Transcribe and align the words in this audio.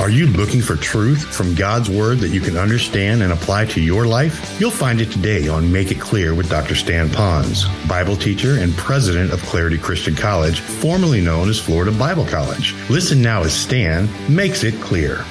Are 0.00 0.10
you 0.10 0.28
looking 0.28 0.62
for 0.62 0.76
truth 0.76 1.24
from 1.34 1.56
God's 1.56 1.90
Word 1.90 2.18
that 2.18 2.28
you 2.28 2.40
can 2.40 2.56
understand 2.56 3.20
and 3.20 3.32
apply 3.32 3.64
to 3.66 3.80
your 3.80 4.06
life? 4.06 4.60
You'll 4.60 4.70
find 4.70 5.00
it 5.00 5.10
today 5.10 5.48
on 5.48 5.72
Make 5.72 5.90
It 5.90 5.98
Clear 5.98 6.36
with 6.36 6.48
Dr. 6.48 6.76
Stan 6.76 7.08
Ponz, 7.08 7.66
Bible 7.88 8.14
teacher 8.14 8.58
and 8.60 8.72
president 8.76 9.32
of 9.32 9.42
Clarity 9.42 9.76
Christian 9.76 10.14
College, 10.14 10.60
formerly 10.60 11.20
known 11.20 11.48
as 11.48 11.58
Florida 11.58 11.90
Bible 11.90 12.24
College. 12.24 12.76
Listen 12.88 13.20
now 13.20 13.42
as 13.42 13.52
Stan 13.52 14.08
makes 14.32 14.62
it 14.62 14.80
clear. 14.80 15.24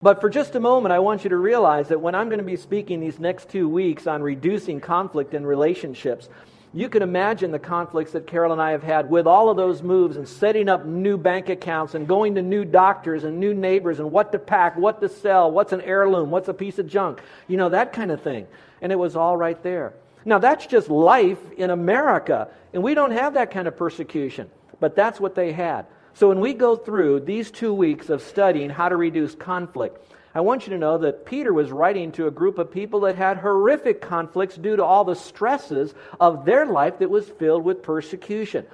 But 0.00 0.22
for 0.22 0.30
just 0.30 0.54
a 0.54 0.60
moment, 0.60 0.94
I 0.94 1.00
want 1.00 1.24
you 1.24 1.28
to 1.28 1.36
realize 1.36 1.88
that 1.88 2.00
when 2.00 2.14
I'm 2.14 2.30
going 2.30 2.38
to 2.38 2.44
be 2.44 2.56
speaking 2.56 2.98
these 2.98 3.20
next 3.20 3.50
two 3.50 3.68
weeks 3.68 4.06
on 4.06 4.22
reducing 4.22 4.80
conflict 4.80 5.34
in 5.34 5.44
relationships, 5.44 6.30
you 6.74 6.88
can 6.88 7.02
imagine 7.02 7.50
the 7.50 7.58
conflicts 7.58 8.12
that 8.12 8.26
Carol 8.26 8.52
and 8.52 8.60
I 8.60 8.72
have 8.72 8.82
had 8.82 9.08
with 9.08 9.26
all 9.26 9.48
of 9.48 9.56
those 9.56 9.82
moves 9.82 10.16
and 10.16 10.28
setting 10.28 10.68
up 10.68 10.84
new 10.84 11.16
bank 11.16 11.48
accounts 11.48 11.94
and 11.94 12.06
going 12.06 12.34
to 12.34 12.42
new 12.42 12.64
doctors 12.64 13.24
and 13.24 13.40
new 13.40 13.54
neighbors 13.54 14.00
and 14.00 14.12
what 14.12 14.32
to 14.32 14.38
pack, 14.38 14.76
what 14.76 15.00
to 15.00 15.08
sell, 15.08 15.50
what's 15.50 15.72
an 15.72 15.80
heirloom, 15.80 16.30
what's 16.30 16.48
a 16.48 16.54
piece 16.54 16.78
of 16.78 16.86
junk, 16.86 17.22
you 17.46 17.56
know, 17.56 17.70
that 17.70 17.92
kind 17.92 18.10
of 18.10 18.22
thing. 18.22 18.46
And 18.82 18.92
it 18.92 18.96
was 18.96 19.16
all 19.16 19.36
right 19.36 19.60
there. 19.62 19.94
Now, 20.24 20.38
that's 20.38 20.66
just 20.66 20.90
life 20.90 21.38
in 21.56 21.70
America, 21.70 22.48
and 22.74 22.82
we 22.82 22.94
don't 22.94 23.12
have 23.12 23.34
that 23.34 23.50
kind 23.50 23.66
of 23.66 23.76
persecution, 23.76 24.50
but 24.78 24.94
that's 24.94 25.18
what 25.18 25.34
they 25.34 25.52
had. 25.52 25.86
So 26.12 26.28
when 26.28 26.40
we 26.40 26.52
go 26.52 26.76
through 26.76 27.20
these 27.20 27.50
two 27.50 27.72
weeks 27.72 28.10
of 28.10 28.20
studying 28.20 28.68
how 28.68 28.88
to 28.88 28.96
reduce 28.96 29.34
conflict, 29.34 30.04
I 30.38 30.40
want 30.40 30.68
you 30.68 30.72
to 30.72 30.78
know 30.78 30.98
that 30.98 31.26
Peter 31.26 31.52
was 31.52 31.72
writing 31.72 32.12
to 32.12 32.28
a 32.28 32.30
group 32.30 32.58
of 32.58 32.70
people 32.70 33.00
that 33.00 33.16
had 33.16 33.38
horrific 33.38 34.00
conflicts 34.00 34.54
due 34.54 34.76
to 34.76 34.84
all 34.84 35.04
the 35.04 35.16
stresses 35.16 35.92
of 36.20 36.44
their 36.44 36.64
life 36.64 37.00
that 37.00 37.10
was 37.10 37.28
filled 37.28 37.64
with 37.64 37.82
persecution. 37.82 38.64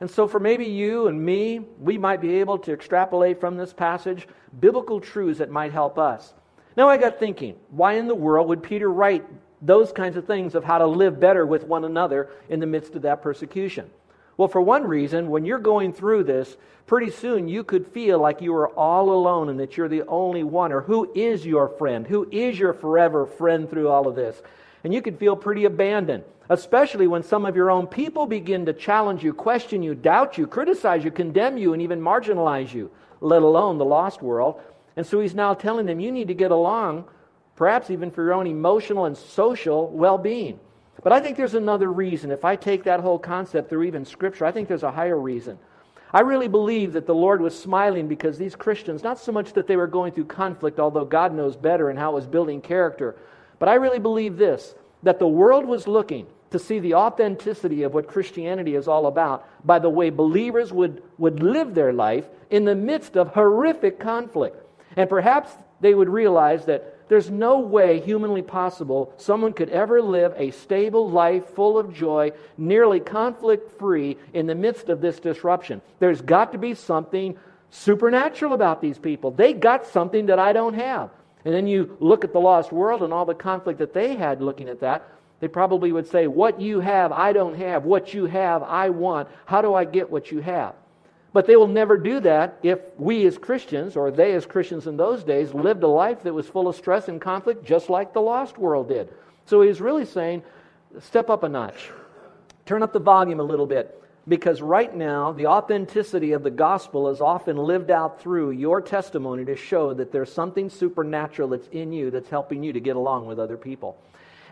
And 0.00 0.10
so, 0.10 0.26
for 0.26 0.40
maybe 0.40 0.64
you 0.64 1.06
and 1.06 1.22
me, 1.22 1.60
we 1.78 1.98
might 1.98 2.22
be 2.22 2.36
able 2.36 2.56
to 2.60 2.72
extrapolate 2.72 3.38
from 3.38 3.58
this 3.58 3.70
passage 3.70 4.26
biblical 4.58 4.98
truths 4.98 5.40
that 5.40 5.50
might 5.50 5.72
help 5.72 5.98
us. 5.98 6.32
Now, 6.74 6.88
I 6.88 6.96
got 6.96 7.18
thinking, 7.18 7.56
why 7.68 7.96
in 7.96 8.08
the 8.08 8.14
world 8.14 8.48
would 8.48 8.62
Peter 8.62 8.90
write 8.90 9.26
those 9.60 9.92
kinds 9.92 10.16
of 10.16 10.26
things 10.26 10.54
of 10.54 10.64
how 10.64 10.78
to 10.78 10.86
live 10.86 11.20
better 11.20 11.44
with 11.44 11.64
one 11.64 11.84
another 11.84 12.30
in 12.48 12.60
the 12.60 12.66
midst 12.66 12.94
of 12.94 13.02
that 13.02 13.20
persecution? 13.20 13.90
Well, 14.36 14.48
for 14.48 14.60
one 14.60 14.84
reason, 14.84 15.30
when 15.30 15.44
you're 15.44 15.58
going 15.58 15.92
through 15.92 16.24
this, 16.24 16.56
pretty 16.86 17.10
soon 17.10 17.48
you 17.48 17.62
could 17.62 17.86
feel 17.86 18.18
like 18.18 18.42
you 18.42 18.54
are 18.54 18.68
all 18.70 19.10
alone 19.10 19.48
and 19.48 19.60
that 19.60 19.76
you're 19.76 19.88
the 19.88 20.02
only 20.06 20.42
one, 20.42 20.72
or 20.72 20.80
who 20.80 21.10
is 21.14 21.46
your 21.46 21.68
friend? 21.68 22.06
Who 22.06 22.28
is 22.30 22.58
your 22.58 22.72
forever 22.72 23.26
friend 23.26 23.70
through 23.70 23.88
all 23.88 24.08
of 24.08 24.16
this? 24.16 24.42
And 24.82 24.92
you 24.92 25.00
could 25.00 25.18
feel 25.18 25.36
pretty 25.36 25.64
abandoned, 25.64 26.24
especially 26.48 27.06
when 27.06 27.22
some 27.22 27.46
of 27.46 27.56
your 27.56 27.70
own 27.70 27.86
people 27.86 28.26
begin 28.26 28.66
to 28.66 28.72
challenge 28.72 29.22
you, 29.22 29.32
question 29.32 29.82
you, 29.82 29.94
doubt 29.94 30.36
you, 30.36 30.46
criticize 30.46 31.04
you, 31.04 31.10
condemn 31.10 31.56
you, 31.56 31.72
and 31.72 31.80
even 31.80 32.00
marginalize 32.00 32.74
you, 32.74 32.90
let 33.20 33.42
alone 33.42 33.78
the 33.78 33.84
lost 33.84 34.20
world. 34.20 34.60
And 34.96 35.06
so 35.06 35.20
he's 35.20 35.34
now 35.34 35.54
telling 35.54 35.86
them 35.86 36.00
you 36.00 36.12
need 36.12 36.28
to 36.28 36.34
get 36.34 36.50
along, 36.50 37.04
perhaps 37.56 37.88
even 37.88 38.10
for 38.10 38.22
your 38.24 38.34
own 38.34 38.48
emotional 38.48 39.04
and 39.04 39.16
social 39.16 39.88
well 39.88 40.18
being. 40.18 40.58
But 41.02 41.12
I 41.12 41.20
think 41.20 41.36
there's 41.36 41.54
another 41.54 41.92
reason. 41.92 42.30
If 42.30 42.44
I 42.44 42.56
take 42.56 42.84
that 42.84 43.00
whole 43.00 43.18
concept 43.18 43.68
through 43.68 43.84
even 43.84 44.04
Scripture, 44.04 44.46
I 44.46 44.52
think 44.52 44.68
there's 44.68 44.82
a 44.82 44.92
higher 44.92 45.18
reason. 45.18 45.58
I 46.12 46.20
really 46.20 46.48
believe 46.48 46.92
that 46.92 47.06
the 47.06 47.14
Lord 47.14 47.40
was 47.40 47.58
smiling 47.58 48.06
because 48.06 48.38
these 48.38 48.54
Christians, 48.54 49.02
not 49.02 49.18
so 49.18 49.32
much 49.32 49.52
that 49.54 49.66
they 49.66 49.76
were 49.76 49.88
going 49.88 50.12
through 50.12 50.26
conflict, 50.26 50.78
although 50.78 51.04
God 51.04 51.34
knows 51.34 51.56
better 51.56 51.90
and 51.90 51.98
how 51.98 52.12
it 52.12 52.14
was 52.14 52.26
building 52.26 52.60
character, 52.60 53.16
but 53.58 53.68
I 53.68 53.74
really 53.74 53.98
believe 53.98 54.36
this 54.36 54.74
that 55.02 55.18
the 55.18 55.28
world 55.28 55.66
was 55.66 55.86
looking 55.86 56.26
to 56.50 56.58
see 56.58 56.78
the 56.78 56.94
authenticity 56.94 57.82
of 57.82 57.92
what 57.92 58.06
Christianity 58.06 58.74
is 58.74 58.88
all 58.88 59.06
about 59.06 59.46
by 59.66 59.78
the 59.78 59.90
way 59.90 60.08
believers 60.08 60.72
would, 60.72 61.02
would 61.18 61.42
live 61.42 61.74
their 61.74 61.92
life 61.92 62.24
in 62.48 62.64
the 62.64 62.74
midst 62.74 63.16
of 63.16 63.34
horrific 63.34 63.98
conflict. 63.98 64.56
And 64.96 65.10
perhaps 65.10 65.50
they 65.80 65.94
would 65.94 66.08
realize 66.08 66.64
that 66.66 66.93
there's 67.08 67.30
no 67.30 67.60
way 67.60 68.00
humanly 68.00 68.42
possible 68.42 69.12
someone 69.16 69.52
could 69.52 69.68
ever 69.68 70.00
live 70.00 70.32
a 70.36 70.50
stable 70.50 71.10
life 71.10 71.46
full 71.50 71.78
of 71.78 71.94
joy, 71.94 72.32
nearly 72.56 73.00
conflict 73.00 73.78
free 73.78 74.16
in 74.32 74.46
the 74.46 74.54
midst 74.54 74.88
of 74.88 75.00
this 75.00 75.20
disruption. 75.20 75.82
There's 75.98 76.22
got 76.22 76.52
to 76.52 76.58
be 76.58 76.74
something 76.74 77.36
supernatural 77.70 78.52
about 78.52 78.80
these 78.80 78.98
people. 78.98 79.30
They 79.30 79.52
got 79.52 79.86
something 79.86 80.26
that 80.26 80.38
I 80.38 80.52
don't 80.52 80.74
have. 80.74 81.10
And 81.44 81.52
then 81.52 81.66
you 81.66 81.96
look 82.00 82.24
at 82.24 82.32
the 82.32 82.40
lost 82.40 82.72
world 82.72 83.02
and 83.02 83.12
all 83.12 83.26
the 83.26 83.34
conflict 83.34 83.78
that 83.80 83.92
they 83.92 84.14
had 84.14 84.40
looking 84.40 84.68
at 84.68 84.80
that. 84.80 85.06
They 85.40 85.48
probably 85.48 85.92
would 85.92 86.06
say, 86.06 86.26
What 86.26 86.60
you 86.60 86.80
have, 86.80 87.12
I 87.12 87.32
don't 87.32 87.56
have. 87.56 87.84
What 87.84 88.14
you 88.14 88.26
have, 88.26 88.62
I 88.62 88.90
want. 88.90 89.28
How 89.44 89.60
do 89.60 89.74
I 89.74 89.84
get 89.84 90.10
what 90.10 90.30
you 90.30 90.40
have? 90.40 90.74
But 91.34 91.46
they 91.48 91.56
will 91.56 91.66
never 91.66 91.98
do 91.98 92.20
that 92.20 92.60
if 92.62 92.78
we 92.96 93.26
as 93.26 93.36
Christians, 93.36 93.96
or 93.96 94.12
they 94.12 94.34
as 94.34 94.46
Christians 94.46 94.86
in 94.86 94.96
those 94.96 95.24
days, 95.24 95.52
lived 95.52 95.82
a 95.82 95.88
life 95.88 96.22
that 96.22 96.32
was 96.32 96.46
full 96.46 96.68
of 96.68 96.76
stress 96.76 97.08
and 97.08 97.20
conflict, 97.20 97.64
just 97.64 97.90
like 97.90 98.14
the 98.14 98.20
lost 98.20 98.56
world 98.56 98.88
did. 98.88 99.12
So 99.46 99.60
he's 99.60 99.80
really 99.80 100.04
saying, 100.04 100.44
step 101.00 101.28
up 101.30 101.42
a 101.42 101.48
notch, 101.48 101.90
turn 102.66 102.84
up 102.84 102.92
the 102.92 103.00
volume 103.00 103.40
a 103.40 103.42
little 103.42 103.66
bit. 103.66 104.00
Because 104.28 104.62
right 104.62 104.94
now, 104.94 105.32
the 105.32 105.48
authenticity 105.48 106.32
of 106.32 106.44
the 106.44 106.52
gospel 106.52 107.08
is 107.08 107.20
often 107.20 107.56
lived 107.56 107.90
out 107.90 108.22
through 108.22 108.52
your 108.52 108.80
testimony 108.80 109.44
to 109.44 109.56
show 109.56 109.92
that 109.92 110.12
there's 110.12 110.32
something 110.32 110.70
supernatural 110.70 111.48
that's 111.48 111.66
in 111.72 111.92
you 111.92 112.12
that's 112.12 112.28
helping 112.28 112.62
you 112.62 112.72
to 112.72 112.80
get 112.80 112.94
along 112.94 113.26
with 113.26 113.40
other 113.40 113.56
people. 113.56 113.98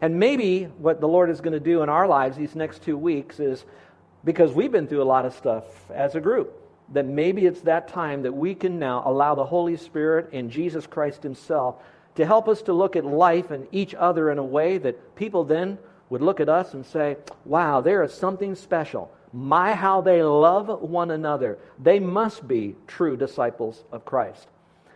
And 0.01 0.19
maybe 0.19 0.65
what 0.65 1.01
the 1.01 1.07
Lord 1.09 1.31
is 1.31 1.41
going 1.41 1.55
to 1.55 1.61
do 1.61 1.85
in 1.85 1.89
our 1.89 2.09
lives 2.09 2.37
these 2.37 2.57
next 2.57 2.83
two 2.83 2.99
weeks 2.99 3.39
is 3.39 3.65
because 4.25 4.53
we've 4.53 4.73
been 4.73 4.89
through 4.89 5.03
a 5.03 5.05
lot 5.05 5.25
of 5.25 5.33
stuff 5.35 5.65
as 5.93 6.17
a 6.17 6.21
group 6.21 6.59
that 6.93 7.07
maybe 7.07 7.47
it's 7.47 7.63
that 7.63 7.89
time 7.89 8.23
that 8.23 8.33
we 8.33 8.55
can 8.55 8.79
now 8.79 9.03
allow 9.05 9.35
the 9.35 9.45
Holy 9.45 9.77
Spirit 9.77 10.31
and 10.33 10.51
Jesus 10.51 10.87
Christ 10.87 11.23
Himself 11.23 11.77
to 12.17 12.27
help 12.27 12.49
us 12.49 12.63
to 12.63 12.73
look 12.73 12.97
at 12.97 13.05
life 13.05 13.51
and 13.51 13.67
each 13.73 13.95
other 13.95 14.31
in 14.31 14.39
a 14.39 14.45
way 14.45 14.79
that 14.79 15.17
people 15.17 15.45
then 15.45 15.79
would 16.11 16.21
look 16.21 16.41
at 16.41 16.49
us 16.49 16.75
and 16.75 16.85
say, 16.85 17.17
wow, 17.47 17.81
there 17.81 18.03
is 18.03 18.13
something 18.13 18.55
special. 18.55 19.11
My, 19.33 19.73
how 19.73 20.03
they 20.03 20.23
love 20.23 20.83
one 20.83 21.11
another. 21.11 21.59
They 21.79 21.99
must 21.99 22.47
be 22.47 22.77
true 22.87 23.17
disciples 23.17 23.83
of 23.91 24.05
Christ. 24.05 24.47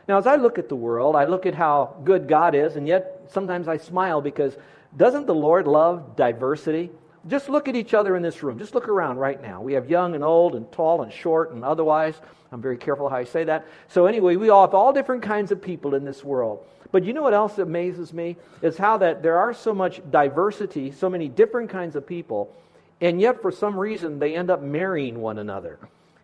Now, 0.09 0.19
as 0.19 0.27
I 0.27 0.37
look 0.37 0.59
at 0.59 0.69
the 0.69 0.77
world, 0.77 1.17
I 1.17 1.25
look 1.25 1.47
at 1.47 1.55
how 1.55 1.97
good 2.05 2.29
God 2.29 2.55
is, 2.55 2.77
and 2.77 2.87
yet 2.87 3.29
sometimes 3.29 3.67
I 3.67 3.79
smile 3.79 4.21
because 4.21 4.57
doesn't 4.97 5.27
the 5.27 5.35
Lord 5.35 5.67
love 5.67 6.17
diversity? 6.17 6.91
Just 7.29 7.49
look 7.49 7.69
at 7.69 7.77
each 7.77 7.95
other 7.95 8.17
in 8.17 8.23
this 8.23 8.43
room. 8.43 8.59
Just 8.59 8.75
look 8.75 8.89
around 8.89 9.19
right 9.19 9.41
now. 9.41 9.61
We 9.61 9.73
have 9.73 9.91
young 9.91 10.15
and 10.15 10.23
old 10.23 10.55
and 10.55 10.71
tall 10.71 11.03
and 11.03 11.13
short 11.13 11.53
and 11.53 11.65
otherwise. 11.65 12.15
I'm 12.53 12.63
very 12.63 12.77
careful 12.77 13.09
how 13.09 13.17
I 13.17 13.25
say 13.25 13.45
that. 13.45 13.67
So, 13.89 14.07
anyway, 14.07 14.37
we 14.37 14.51
all 14.51 14.67
have 14.67 14.75
all 14.75 14.93
different 14.93 15.23
kinds 15.23 15.51
of 15.51 15.61
people 15.61 15.95
in 15.95 16.05
this 16.05 16.23
world. 16.23 16.65
But 16.93 17.05
you 17.05 17.13
know 17.13 17.23
what 17.23 17.35
else 17.35 17.59
amazes 17.59 18.13
me? 18.13 18.37
Is 18.63 18.79
how 18.79 18.99
that 18.99 19.23
there 19.23 19.39
are 19.39 19.53
so 19.53 19.75
much 19.75 20.01
diversity, 20.11 20.93
so 20.93 21.11
many 21.11 21.29
different 21.29 21.69
kinds 21.69 21.97
of 21.97 22.07
people, 22.07 22.55
and 23.01 23.21
yet 23.21 23.43
for 23.43 23.51
some 23.51 23.79
reason 23.79 24.19
they 24.19 24.37
end 24.37 24.51
up 24.51 24.63
marrying 24.63 25.21
one 25.21 25.39
another. 25.39 25.79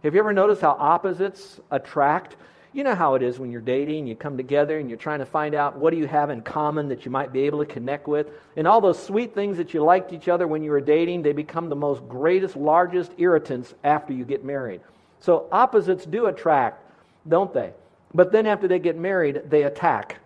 Have 0.04 0.14
you 0.14 0.20
ever 0.20 0.32
noticed 0.32 0.62
how 0.62 0.76
opposites 0.78 1.60
attract? 1.70 2.36
You 2.74 2.84
know 2.84 2.94
how 2.94 3.14
it 3.16 3.22
is 3.22 3.38
when 3.38 3.52
you're 3.52 3.60
dating, 3.60 4.06
you 4.06 4.16
come 4.16 4.38
together 4.38 4.78
and 4.78 4.88
you're 4.88 4.98
trying 4.98 5.18
to 5.18 5.26
find 5.26 5.54
out 5.54 5.76
what 5.76 5.90
do 5.90 5.98
you 5.98 6.06
have 6.06 6.30
in 6.30 6.40
common 6.40 6.88
that 6.88 7.04
you 7.04 7.10
might 7.10 7.30
be 7.30 7.42
able 7.42 7.58
to 7.58 7.66
connect 7.66 8.08
with. 8.08 8.28
And 8.56 8.66
all 8.66 8.80
those 8.80 9.02
sweet 9.02 9.34
things 9.34 9.58
that 9.58 9.74
you 9.74 9.84
liked 9.84 10.12
each 10.14 10.28
other 10.28 10.46
when 10.48 10.62
you 10.62 10.70
were 10.70 10.80
dating, 10.80 11.22
they 11.22 11.32
become 11.32 11.68
the 11.68 11.76
most 11.76 12.08
greatest, 12.08 12.56
largest 12.56 13.12
irritants 13.18 13.74
after 13.84 14.14
you 14.14 14.24
get 14.24 14.42
married. 14.42 14.80
So 15.20 15.48
opposites 15.52 16.06
do 16.06 16.26
attract, 16.26 16.82
don't 17.28 17.52
they? 17.52 17.74
But 18.14 18.32
then 18.32 18.46
after 18.46 18.66
they 18.68 18.78
get 18.78 18.96
married, 18.96 19.42
they 19.50 19.64
attack. 19.64 20.18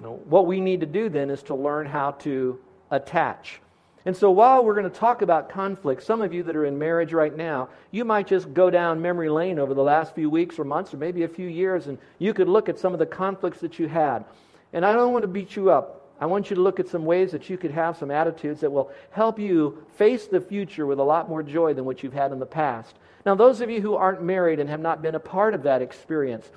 What 0.00 0.46
we 0.46 0.60
need 0.60 0.80
to 0.80 0.86
do 0.86 1.10
then 1.10 1.28
is 1.28 1.42
to 1.44 1.54
learn 1.54 1.86
how 1.86 2.12
to 2.12 2.58
attach. 2.90 3.60
And 4.06 4.16
so 4.16 4.30
while 4.30 4.64
we're 4.64 4.76
going 4.76 4.88
to 4.88 4.98
talk 4.98 5.20
about 5.20 5.50
conflict, 5.50 6.04
some 6.04 6.22
of 6.22 6.32
you 6.32 6.44
that 6.44 6.54
are 6.54 6.64
in 6.64 6.78
marriage 6.78 7.12
right 7.12 7.36
now, 7.36 7.68
you 7.90 8.04
might 8.04 8.28
just 8.28 8.54
go 8.54 8.70
down 8.70 9.02
memory 9.02 9.28
lane 9.28 9.58
over 9.58 9.74
the 9.74 9.82
last 9.82 10.14
few 10.14 10.30
weeks 10.30 10.60
or 10.60 10.64
months 10.64 10.94
or 10.94 10.96
maybe 10.96 11.24
a 11.24 11.28
few 11.28 11.48
years 11.48 11.88
and 11.88 11.98
you 12.20 12.32
could 12.32 12.48
look 12.48 12.68
at 12.68 12.78
some 12.78 12.92
of 12.92 13.00
the 13.00 13.06
conflicts 13.06 13.58
that 13.60 13.80
you 13.80 13.88
had. 13.88 14.24
And 14.72 14.86
I 14.86 14.92
don't 14.92 15.12
want 15.12 15.24
to 15.24 15.28
beat 15.28 15.56
you 15.56 15.70
up. 15.70 16.08
I 16.20 16.26
want 16.26 16.50
you 16.50 16.56
to 16.56 16.62
look 16.62 16.78
at 16.78 16.86
some 16.88 17.04
ways 17.04 17.32
that 17.32 17.50
you 17.50 17.58
could 17.58 17.72
have 17.72 17.96
some 17.96 18.12
attitudes 18.12 18.60
that 18.60 18.70
will 18.70 18.92
help 19.10 19.40
you 19.40 19.84
face 19.96 20.28
the 20.28 20.40
future 20.40 20.86
with 20.86 21.00
a 21.00 21.02
lot 21.02 21.28
more 21.28 21.42
joy 21.42 21.74
than 21.74 21.84
what 21.84 22.04
you've 22.04 22.12
had 22.12 22.30
in 22.30 22.38
the 22.38 22.46
past. 22.46 22.94
Now, 23.26 23.34
those 23.34 23.60
of 23.60 23.70
you 23.70 23.82
who 23.82 23.96
aren't 23.96 24.22
married 24.22 24.60
and 24.60 24.70
have 24.70 24.80
not 24.80 25.02
been 25.02 25.16
a 25.16 25.20
part 25.20 25.52
of 25.52 25.64
that 25.64 25.82
experience, 25.82 26.48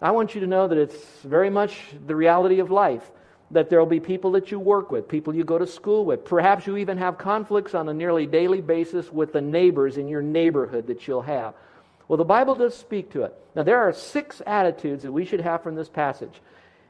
I 0.00 0.12
want 0.12 0.36
you 0.36 0.40
to 0.40 0.46
know 0.46 0.68
that 0.68 0.78
it's 0.78 0.96
very 1.24 1.50
much 1.50 1.80
the 2.06 2.14
reality 2.14 2.60
of 2.60 2.70
life 2.70 3.10
that 3.52 3.70
there 3.70 3.78
will 3.78 3.86
be 3.86 4.00
people 4.00 4.32
that 4.32 4.50
you 4.50 4.58
work 4.58 4.90
with, 4.90 5.08
people 5.08 5.34
you 5.34 5.44
go 5.44 5.58
to 5.58 5.66
school 5.66 6.04
with. 6.04 6.24
Perhaps 6.24 6.66
you 6.66 6.78
even 6.78 6.98
have 6.98 7.18
conflicts 7.18 7.74
on 7.74 7.88
a 7.88 7.94
nearly 7.94 8.26
daily 8.26 8.60
basis 8.60 9.12
with 9.12 9.32
the 9.32 9.40
neighbors 9.40 9.98
in 9.98 10.08
your 10.08 10.22
neighborhood 10.22 10.86
that 10.86 11.06
you'll 11.06 11.22
have. 11.22 11.54
Well, 12.08 12.16
the 12.16 12.24
Bible 12.24 12.54
does 12.54 12.76
speak 12.76 13.12
to 13.12 13.22
it. 13.22 13.34
Now, 13.54 13.62
there 13.62 13.78
are 13.78 13.92
six 13.92 14.42
attitudes 14.46 15.02
that 15.02 15.12
we 15.12 15.24
should 15.24 15.40
have 15.40 15.62
from 15.62 15.74
this 15.74 15.88
passage. 15.88 16.40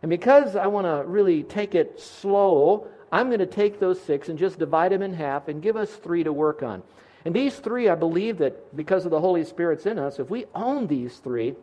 And 0.02 0.08
because 0.08 0.56
I 0.56 0.68
want 0.68 0.86
to 0.86 1.04
really 1.08 1.42
take 1.42 1.74
it 1.74 2.00
slow, 2.00 2.86
I'm 3.10 3.28
going 3.28 3.40
to 3.40 3.46
take 3.46 3.78
those 3.78 4.00
six 4.00 4.28
and 4.28 4.38
just 4.38 4.58
divide 4.58 4.92
them 4.92 5.02
in 5.02 5.14
half 5.14 5.48
and 5.48 5.62
give 5.62 5.76
us 5.76 5.90
three 5.90 6.24
to 6.24 6.32
work 6.32 6.62
on. 6.62 6.82
And 7.24 7.34
these 7.34 7.56
three, 7.56 7.88
I 7.88 7.94
believe 7.94 8.38
that 8.38 8.74
because 8.76 9.04
of 9.04 9.10
the 9.10 9.20
Holy 9.20 9.44
Spirit's 9.44 9.86
in 9.86 9.98
us, 9.98 10.18
if 10.18 10.30
we 10.30 10.46
own 10.54 10.86
these 10.86 11.16
three, 11.18 11.54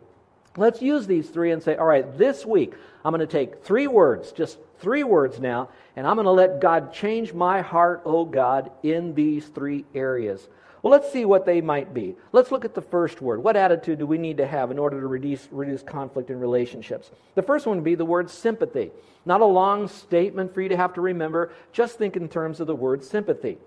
let's 0.58 0.82
use 0.82 1.08
these 1.08 1.30
three 1.30 1.52
and 1.52 1.62
say, 1.62 1.76
all 1.76 1.86
right, 1.86 2.18
this 2.18 2.46
week 2.46 2.74
I'm 3.04 3.14
going 3.14 3.26
to 3.26 3.32
take 3.32 3.64
three 3.64 3.88
words, 3.88 4.32
just 4.32 4.58
three 4.80 5.04
words 5.04 5.40
now, 5.40 5.70
and 5.96 6.08
I'm 6.08 6.16
going 6.16 6.26
to 6.26 6.32
let 6.32 6.60
God 6.60 6.94
change 6.94 7.34
my 7.34 7.62
heart, 7.62 8.02
oh 8.06 8.26
God, 8.26 8.72
in 8.84 9.14
these 9.14 9.48
three 9.48 9.86
areas. 9.94 10.48
Well, 10.82 10.92
let's 10.92 11.12
see 11.12 11.26
what 11.26 11.46
they 11.46 11.60
might 11.60 11.94
be. 11.94 12.16
Let's 12.32 12.52
look 12.52 12.64
at 12.64 12.74
the 12.74 12.82
first 12.82 13.22
word. 13.22 13.44
What 13.44 13.58
attitude 13.58 14.00
do 14.00 14.06
we 14.06 14.18
need 14.18 14.38
to 14.38 14.48
have 14.48 14.72
in 14.72 14.80
order 14.80 15.02
to 15.02 15.08
reduce, 15.08 15.48
reduce 15.52 15.84
conflict 15.84 16.30
in 16.30 16.40
relationships? 16.40 17.12
The 17.36 17.44
first 17.44 17.66
one 17.66 17.78
would 17.78 17.84
be 17.84 17.96
the 17.96 18.06
word 18.06 18.30
sympathy. 18.30 18.92
Not 19.26 19.42
a 19.42 19.46
long 19.46 19.90
statement 19.90 20.54
for 20.54 20.62
you 20.62 20.70
to 20.70 20.78
have 20.78 20.94
to 20.94 21.02
remember. 21.02 21.52
Just 21.74 21.98
think 21.98 22.16
in 22.16 22.30
terms 22.30 22.62
of 22.62 22.68
the 22.68 22.76
word 22.76 23.04
sympathy. 23.04 23.58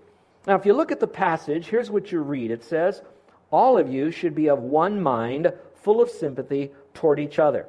Now, 0.47 0.55
if 0.55 0.65
you 0.65 0.73
look 0.73 0.91
at 0.91 0.99
the 0.99 1.07
passage, 1.07 1.67
here's 1.67 1.91
what 1.91 2.11
you 2.11 2.21
read 2.21 2.49
it 2.49 2.63
says, 2.63 3.01
All 3.51 3.77
of 3.77 3.93
you 3.93 4.09
should 4.09 4.33
be 4.33 4.49
of 4.49 4.59
one 4.59 4.99
mind, 5.01 5.53
full 5.83 6.01
of 6.01 6.09
sympathy 6.09 6.71
toward 6.93 7.19
each 7.19 7.39
other. 7.39 7.67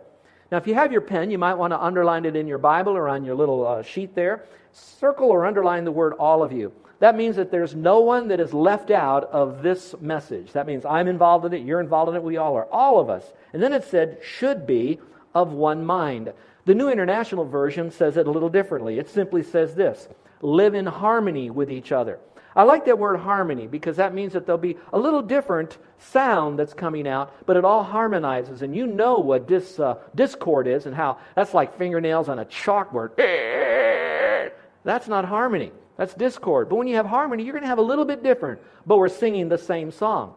Now, 0.51 0.59
if 0.59 0.67
you 0.67 0.75
have 0.75 0.93
your 0.93 1.01
pen, 1.01 1.31
you 1.31 1.39
might 1.39 1.55
want 1.55 1.73
to 1.73 1.83
underline 1.83 2.25
it 2.25 2.37
in 2.37 2.47
your 2.47 2.59
Bible 2.59 2.97
or 2.97 3.09
on 3.09 3.25
your 3.25 3.35
little 3.35 3.67
uh, 3.67 3.83
sheet 3.83 4.15
there. 4.15 4.45
Circle 4.73 5.29
or 5.29 5.47
underline 5.47 5.85
the 5.85 5.93
word 5.93 6.13
all 6.15 6.43
of 6.43 6.53
you. 6.53 6.73
That 7.01 7.17
means 7.17 7.37
that 7.37 7.51
there's 7.51 7.75
no 7.75 8.01
one 8.01 8.29
that 8.29 8.41
is 8.41 8.55
left 8.55 8.91
out 8.91 9.25
of 9.25 9.63
this 9.63 9.95
message. 10.01 10.53
That 10.53 10.67
means 10.67 10.85
I'm 10.85 11.09
involved 11.09 11.45
in 11.45 11.53
it, 11.53 11.67
you're 11.67 11.81
involved 11.81 12.11
in 12.11 12.17
it, 12.17 12.23
we 12.23 12.37
all 12.37 12.57
are. 12.57 12.67
All 12.67 13.01
of 13.01 13.11
us. 13.11 13.25
And 13.53 13.63
then 13.63 13.73
it 13.73 13.85
said, 13.85 14.19
should 14.23 14.67
be 14.67 15.01
of 15.35 15.53
one 15.53 15.85
mind. 15.85 16.33
The 16.67 16.75
New 16.75 16.89
International 16.89 17.45
Version 17.45 17.91
says 17.91 18.17
it 18.17 18.27
a 18.27 18.31
little 18.31 18.49
differently. 18.49 18.99
It 18.99 19.11
simply 19.11 19.43
says 19.43 19.75
this 19.75 20.09
live 20.41 20.75
in 20.75 20.87
harmony 20.87 21.51
with 21.51 21.71
each 21.71 21.91
other. 21.91 22.19
I 22.57 22.63
like 22.63 22.85
that 22.85 22.99
word 22.99 23.19
harmony 23.19 23.67
because 23.67 23.97
that 23.97 24.15
means 24.15 24.33
that 24.35 24.47
there'll 24.47 24.59
be 24.59 24.77
a 24.93 24.99
little 24.99 25.23
different 25.23 25.79
sound 25.99 26.59
that's 26.59 26.75
coming 26.75 27.09
out, 27.09 27.35
but 27.47 27.57
it 27.57 27.65
all 27.65 27.83
harmonizes. 27.83 28.63
And 28.63 28.77
you 28.77 28.87
know 28.87 29.19
what 29.19 29.49
dis, 29.49 29.81
uh, 29.81 29.97
discord 30.15 30.69
is 30.69 30.87
and 30.87 30.95
how 30.95 31.19
that's 31.35 31.53
like 31.53 31.77
fingernails 31.77 32.29
on 32.29 32.39
a 32.39 32.45
chalkboard. 32.45 33.17
That's 34.85 35.09
not 35.09 35.25
harmony. 35.25 35.73
That's 35.97 36.15
discord. 36.15 36.69
But 36.69 36.77
when 36.77 36.87
you 36.87 36.97
have 36.97 37.07
harmony, 37.07 37.43
you're 37.43 37.55
going 37.55 37.63
to 37.63 37.69
have 37.69 37.79
a 37.79 37.83
little 37.83 38.05
bit 38.05 38.23
different, 38.23 38.61
but 38.87 38.99
we're 38.99 39.09
singing 39.09 39.49
the 39.49 39.59
same 39.59 39.91
song. 39.91 40.35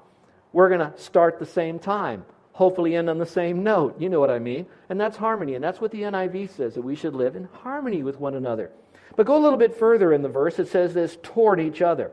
We're 0.53 0.69
going 0.69 0.79
to 0.79 0.97
start 0.97 1.39
the 1.39 1.45
same 1.45 1.79
time, 1.79 2.23
hopefully 2.53 2.95
end 2.95 3.09
on 3.09 3.17
the 3.17 3.25
same 3.25 3.63
note. 3.63 3.99
You 3.99 4.07
know 4.09 4.19
what 4.19 4.29
I 4.29 4.39
mean? 4.39 4.65
And 4.89 4.99
that's 4.99 5.17
harmony. 5.17 5.55
And 5.55 5.63
that's 5.63 5.81
what 5.81 5.91
the 5.91 6.03
NIV 6.03 6.51
says 6.51 6.75
that 6.75 6.81
we 6.81 6.95
should 6.95 7.13
live 7.13 7.35
in 7.35 7.49
harmony 7.61 8.03
with 8.03 8.19
one 8.19 8.35
another. 8.35 8.71
But 9.17 9.25
go 9.25 9.35
a 9.35 9.43
little 9.43 9.57
bit 9.57 9.75
further 9.75 10.13
in 10.13 10.21
the 10.21 10.29
verse. 10.29 10.59
It 10.59 10.69
says 10.69 10.93
this 10.93 11.17
toward 11.21 11.59
each 11.59 11.81
other. 11.81 12.11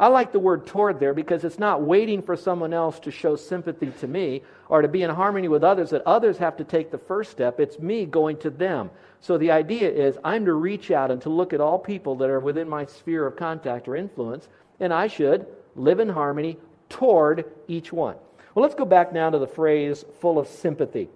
I 0.00 0.06
like 0.06 0.32
the 0.32 0.38
word 0.38 0.66
toward 0.66 0.98
there 0.98 1.12
because 1.12 1.44
it's 1.44 1.58
not 1.58 1.82
waiting 1.82 2.22
for 2.22 2.36
someone 2.36 2.72
else 2.72 3.00
to 3.00 3.10
show 3.10 3.36
sympathy 3.36 3.92
to 4.00 4.06
me 4.06 4.42
or 4.68 4.80
to 4.80 4.88
be 4.88 5.02
in 5.02 5.10
harmony 5.10 5.48
with 5.48 5.64
others, 5.64 5.90
that 5.90 6.06
others 6.06 6.38
have 6.38 6.56
to 6.56 6.64
take 6.64 6.90
the 6.90 6.98
first 6.98 7.32
step. 7.32 7.60
It's 7.60 7.78
me 7.78 8.06
going 8.06 8.38
to 8.38 8.50
them. 8.50 8.90
So 9.20 9.36
the 9.36 9.50
idea 9.50 9.90
is 9.90 10.16
I'm 10.24 10.44
to 10.44 10.54
reach 10.54 10.90
out 10.90 11.10
and 11.10 11.20
to 11.22 11.28
look 11.28 11.52
at 11.52 11.60
all 11.60 11.78
people 11.78 12.14
that 12.16 12.30
are 12.30 12.40
within 12.40 12.68
my 12.68 12.86
sphere 12.86 13.26
of 13.26 13.36
contact 13.36 13.88
or 13.88 13.96
influence, 13.96 14.48
and 14.80 14.94
I 14.94 15.08
should 15.08 15.46
live 15.74 15.98
in 16.00 16.08
harmony 16.08 16.58
toward 16.88 17.44
each 17.66 17.92
one. 17.92 18.16
Well, 18.54 18.62
let's 18.62 18.76
go 18.76 18.84
back 18.84 19.12
now 19.12 19.30
to 19.30 19.38
the 19.38 19.46
phrase 19.46 20.04
full 20.20 20.38
of 20.38 20.46
sympathy. 20.46 21.08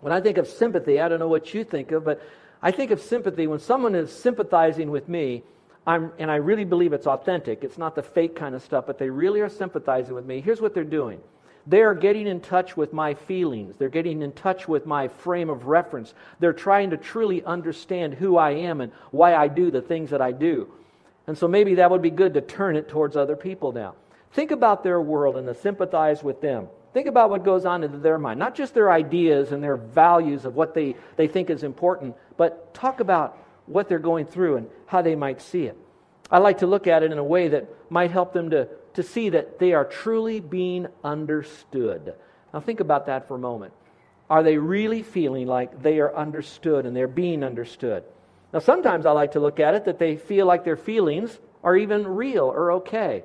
When 0.00 0.12
I 0.12 0.20
think 0.20 0.36
of 0.36 0.46
sympathy, 0.46 1.00
I 1.00 1.08
don't 1.08 1.18
know 1.18 1.28
what 1.28 1.54
you 1.54 1.64
think 1.64 1.92
of, 1.92 2.04
but 2.04 2.22
I 2.62 2.70
think 2.70 2.90
of 2.90 3.00
sympathy 3.00 3.46
when 3.46 3.60
someone 3.60 3.94
is 3.94 4.12
sympathizing 4.12 4.90
with 4.90 5.08
me, 5.08 5.42
I'm, 5.86 6.12
and 6.18 6.30
I 6.30 6.36
really 6.36 6.64
believe 6.64 6.92
it's 6.92 7.06
authentic. 7.06 7.64
It's 7.64 7.78
not 7.78 7.94
the 7.94 8.02
fake 8.02 8.36
kind 8.36 8.54
of 8.54 8.62
stuff, 8.62 8.86
but 8.86 8.98
they 8.98 9.08
really 9.08 9.40
are 9.40 9.48
sympathizing 9.48 10.14
with 10.14 10.26
me. 10.26 10.40
Here's 10.40 10.60
what 10.60 10.74
they're 10.74 10.84
doing 10.84 11.20
they're 11.66 11.94
getting 11.94 12.26
in 12.26 12.40
touch 12.40 12.78
with 12.78 12.94
my 12.94 13.12
feelings. 13.12 13.74
They're 13.76 13.90
getting 13.90 14.22
in 14.22 14.32
touch 14.32 14.66
with 14.66 14.86
my 14.86 15.08
frame 15.08 15.50
of 15.50 15.66
reference. 15.66 16.14
They're 16.40 16.54
trying 16.54 16.90
to 16.90 16.96
truly 16.96 17.44
understand 17.44 18.14
who 18.14 18.38
I 18.38 18.52
am 18.52 18.80
and 18.80 18.90
why 19.10 19.34
I 19.34 19.48
do 19.48 19.70
the 19.70 19.82
things 19.82 20.08
that 20.10 20.22
I 20.22 20.32
do. 20.32 20.68
And 21.26 21.36
so 21.36 21.46
maybe 21.46 21.74
that 21.74 21.90
would 21.90 22.00
be 22.00 22.10
good 22.10 22.32
to 22.34 22.40
turn 22.40 22.74
it 22.74 22.88
towards 22.88 23.16
other 23.16 23.36
people 23.36 23.72
now. 23.72 23.96
Think 24.32 24.50
about 24.50 24.82
their 24.82 25.00
world 25.00 25.36
and 25.36 25.46
to 25.46 25.54
sympathize 25.54 26.22
with 26.22 26.40
them. 26.40 26.68
Think 26.92 27.06
about 27.06 27.30
what 27.30 27.44
goes 27.44 27.64
on 27.64 27.84
in 27.84 28.02
their 28.02 28.18
mind, 28.18 28.38
not 28.38 28.54
just 28.54 28.74
their 28.74 28.90
ideas 28.90 29.52
and 29.52 29.62
their 29.62 29.76
values 29.76 30.44
of 30.44 30.54
what 30.54 30.74
they, 30.74 30.96
they 31.16 31.28
think 31.28 31.50
is 31.50 31.62
important, 31.62 32.16
but 32.36 32.72
talk 32.74 33.00
about 33.00 33.36
what 33.66 33.88
they're 33.88 33.98
going 33.98 34.26
through 34.26 34.56
and 34.56 34.70
how 34.86 35.02
they 35.02 35.14
might 35.14 35.40
see 35.40 35.64
it. 35.64 35.76
I 36.30 36.38
like 36.38 36.58
to 36.58 36.66
look 36.66 36.86
at 36.86 37.02
it 37.02 37.12
in 37.12 37.18
a 37.18 37.24
way 37.24 37.48
that 37.48 37.68
might 37.90 38.10
help 38.10 38.32
them 38.32 38.50
to 38.50 38.68
to 38.98 39.04
see 39.04 39.28
that 39.28 39.60
they 39.60 39.74
are 39.74 39.84
truly 39.84 40.40
being 40.40 40.88
understood. 41.04 42.14
Now, 42.52 42.58
think 42.58 42.80
about 42.80 43.06
that 43.06 43.28
for 43.28 43.36
a 43.36 43.38
moment. 43.38 43.72
Are 44.28 44.42
they 44.42 44.58
really 44.58 45.04
feeling 45.04 45.46
like 45.46 45.84
they 45.84 46.00
are 46.00 46.12
understood 46.16 46.84
and 46.84 46.96
they're 46.96 47.06
being 47.06 47.44
understood? 47.44 48.02
Now, 48.52 48.58
sometimes 48.58 49.06
I 49.06 49.12
like 49.12 49.32
to 49.32 49.40
look 49.40 49.60
at 49.60 49.74
it 49.74 49.84
that 49.84 50.00
they 50.00 50.16
feel 50.16 50.46
like 50.46 50.64
their 50.64 50.76
feelings 50.76 51.38
are 51.62 51.76
even 51.76 52.08
real 52.08 52.46
or 52.46 52.72
okay. 52.72 53.22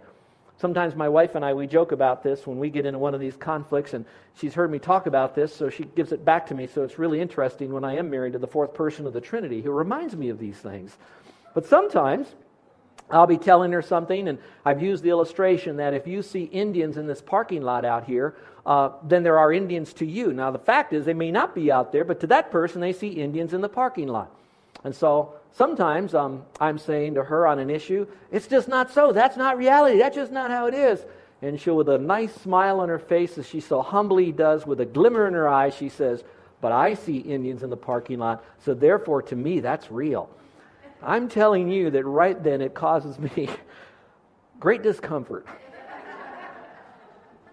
Sometimes 0.58 0.96
my 0.96 1.10
wife 1.10 1.36
and 1.36 1.44
I, 1.44 1.54
we 1.54 1.68
joke 1.68 1.92
about 1.92 2.24
this 2.24 2.48
when 2.48 2.58
we 2.58 2.70
get 2.70 2.86
into 2.86 3.00
one 3.00 3.14
of 3.14 3.20
these 3.20 3.36
conflicts, 3.36 3.94
and 3.94 4.06
she's 4.36 4.54
heard 4.54 4.72
me 4.72 4.80
talk 4.80 5.08
about 5.08 5.36
this, 5.36 5.54
so 5.54 5.70
she 5.70 5.84
gives 5.84 6.12
it 6.12 6.24
back 6.24 6.48
to 6.48 6.56
me. 6.56 6.68
So 6.68 6.84
it's 6.84 7.00
really 7.00 7.20
interesting 7.20 7.74
when 7.74 7.84
I 7.84 7.98
am 7.98 8.10
married 8.10 8.34
to 8.34 8.40
the 8.40 8.48
fourth 8.48 8.74
person 8.74 9.06
of 9.06 9.14
the 9.14 9.22
Trinity 9.22 9.62
who 9.62 9.72
reminds 9.72 10.16
me 10.16 10.30
of 10.30 10.40
these 10.40 10.58
things. 10.58 10.96
But 11.54 11.66
sometimes 11.66 12.34
I'll 13.10 13.28
be 13.28 13.38
telling 13.38 13.72
her 13.74 13.82
something, 13.82 14.28
and 14.28 14.40
I've 14.64 14.82
used 14.82 15.04
the 15.04 15.10
illustration 15.10 15.78
that 15.78 15.94
if 15.94 16.08
you 16.08 16.22
see 16.22 16.44
Indians 16.44 16.98
in 16.98 17.08
this 17.08 17.22
parking 17.22 17.62
lot 17.62 17.84
out 17.84 18.06
here, 18.06 18.36
uh, 18.66 18.92
then 19.04 19.24
there 19.24 19.40
are 19.40 19.52
Indians 19.52 19.94
to 19.94 20.06
you. 20.06 20.34
Now, 20.34 20.52
the 20.52 20.60
fact 20.60 20.94
is, 20.94 21.04
they 21.04 21.14
may 21.14 21.32
not 21.32 21.54
be 21.54 21.72
out 21.72 21.92
there, 21.92 22.06
but 22.06 22.22
to 22.22 22.28
that 22.28 22.52
person, 22.52 22.80
they 22.80 22.94
see 22.94 23.10
Indians 23.10 23.54
in 23.54 23.62
the 23.62 23.70
parking 23.70 24.08
lot. 24.08 24.32
And 24.84 24.96
so 24.96 25.34
sometimes 25.54 26.14
um, 26.14 26.44
I'm 26.60 26.78
saying 26.78 27.16
to 27.16 27.24
her 27.24 27.48
on 27.48 27.60
an 27.60 27.70
issue, 27.70 28.06
it's 28.32 28.48
just 28.48 28.68
not 28.68 28.92
so. 28.92 29.12
That's 29.12 29.38
not 29.38 29.58
reality. 29.58 29.98
That's 30.00 30.16
just 30.16 30.32
not 30.32 30.52
how 30.52 30.68
it 30.68 30.74
is. 30.74 31.06
And 31.42 31.60
she'll, 31.60 31.76
with 31.76 31.90
a 31.90 31.98
nice 31.98 32.34
smile 32.34 32.80
on 32.80 32.90
her 32.90 33.00
face, 33.00 33.38
as 33.38 33.48
she 33.48 33.60
so 33.60 33.82
humbly 33.82 34.32
does, 34.32 34.66
with 34.66 34.80
a 34.80 34.86
glimmer 34.86 35.28
in 35.28 35.34
her 35.34 35.48
eye, 35.48 35.70
she 35.70 35.90
says, 35.90 36.24
But 36.62 36.72
I 36.72 36.94
see 36.94 37.18
Indians 37.18 37.64
in 37.64 37.70
the 37.70 37.78
parking 37.78 38.20
lot, 38.20 38.44
so 38.60 38.74
therefore 38.74 39.22
to 39.24 39.36
me, 39.36 39.60
that's 39.60 39.92
real. 39.92 40.30
I'm 41.02 41.28
telling 41.28 41.70
you 41.70 41.92
that 41.92 42.06
right 42.06 42.42
then 42.42 42.62
it 42.62 42.74
causes 42.74 43.20
me 43.20 43.50
great 44.60 44.84
discomfort. 44.84 45.46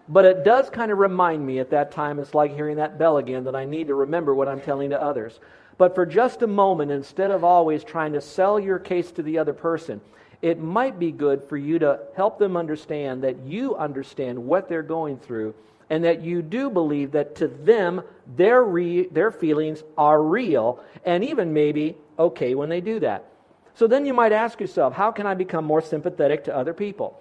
But 0.08 0.24
it 0.24 0.44
does 0.44 0.68
kind 0.70 0.90
of 0.90 0.98
remind 0.98 1.46
me 1.46 1.60
at 1.60 1.70
that 1.70 1.92
time, 1.92 2.18
it's 2.18 2.34
like 2.34 2.52
hearing 2.54 2.76
that 2.76 2.98
bell 2.98 3.18
again, 3.18 3.44
that 3.44 3.54
I 3.54 3.64
need 3.64 3.86
to 3.86 3.94
remember 3.94 4.34
what 4.34 4.48
I'm 4.48 4.60
telling 4.60 4.90
to 4.90 5.00
others. 5.00 5.38
But 5.80 5.94
for 5.94 6.04
just 6.04 6.42
a 6.42 6.46
moment, 6.46 6.90
instead 6.90 7.30
of 7.30 7.42
always 7.42 7.82
trying 7.82 8.12
to 8.12 8.20
sell 8.20 8.60
your 8.60 8.78
case 8.78 9.10
to 9.12 9.22
the 9.22 9.38
other 9.38 9.54
person, 9.54 10.02
it 10.42 10.60
might 10.60 10.98
be 10.98 11.10
good 11.10 11.42
for 11.44 11.56
you 11.56 11.78
to 11.78 12.00
help 12.14 12.38
them 12.38 12.54
understand 12.54 13.24
that 13.24 13.46
you 13.46 13.74
understand 13.76 14.44
what 14.44 14.68
they're 14.68 14.82
going 14.82 15.16
through 15.16 15.54
and 15.88 16.04
that 16.04 16.20
you 16.20 16.42
do 16.42 16.68
believe 16.68 17.12
that 17.12 17.34
to 17.36 17.48
them, 17.48 18.02
their, 18.36 18.62
re- 18.62 19.06
their 19.06 19.30
feelings 19.30 19.82
are 19.96 20.22
real 20.22 20.84
and 21.06 21.24
even 21.24 21.54
maybe 21.54 21.96
okay 22.18 22.54
when 22.54 22.68
they 22.68 22.82
do 22.82 23.00
that. 23.00 23.24
So 23.72 23.86
then 23.86 24.04
you 24.04 24.12
might 24.12 24.32
ask 24.32 24.60
yourself, 24.60 24.92
how 24.92 25.10
can 25.10 25.26
I 25.26 25.32
become 25.32 25.64
more 25.64 25.80
sympathetic 25.80 26.44
to 26.44 26.54
other 26.54 26.74
people? 26.74 27.18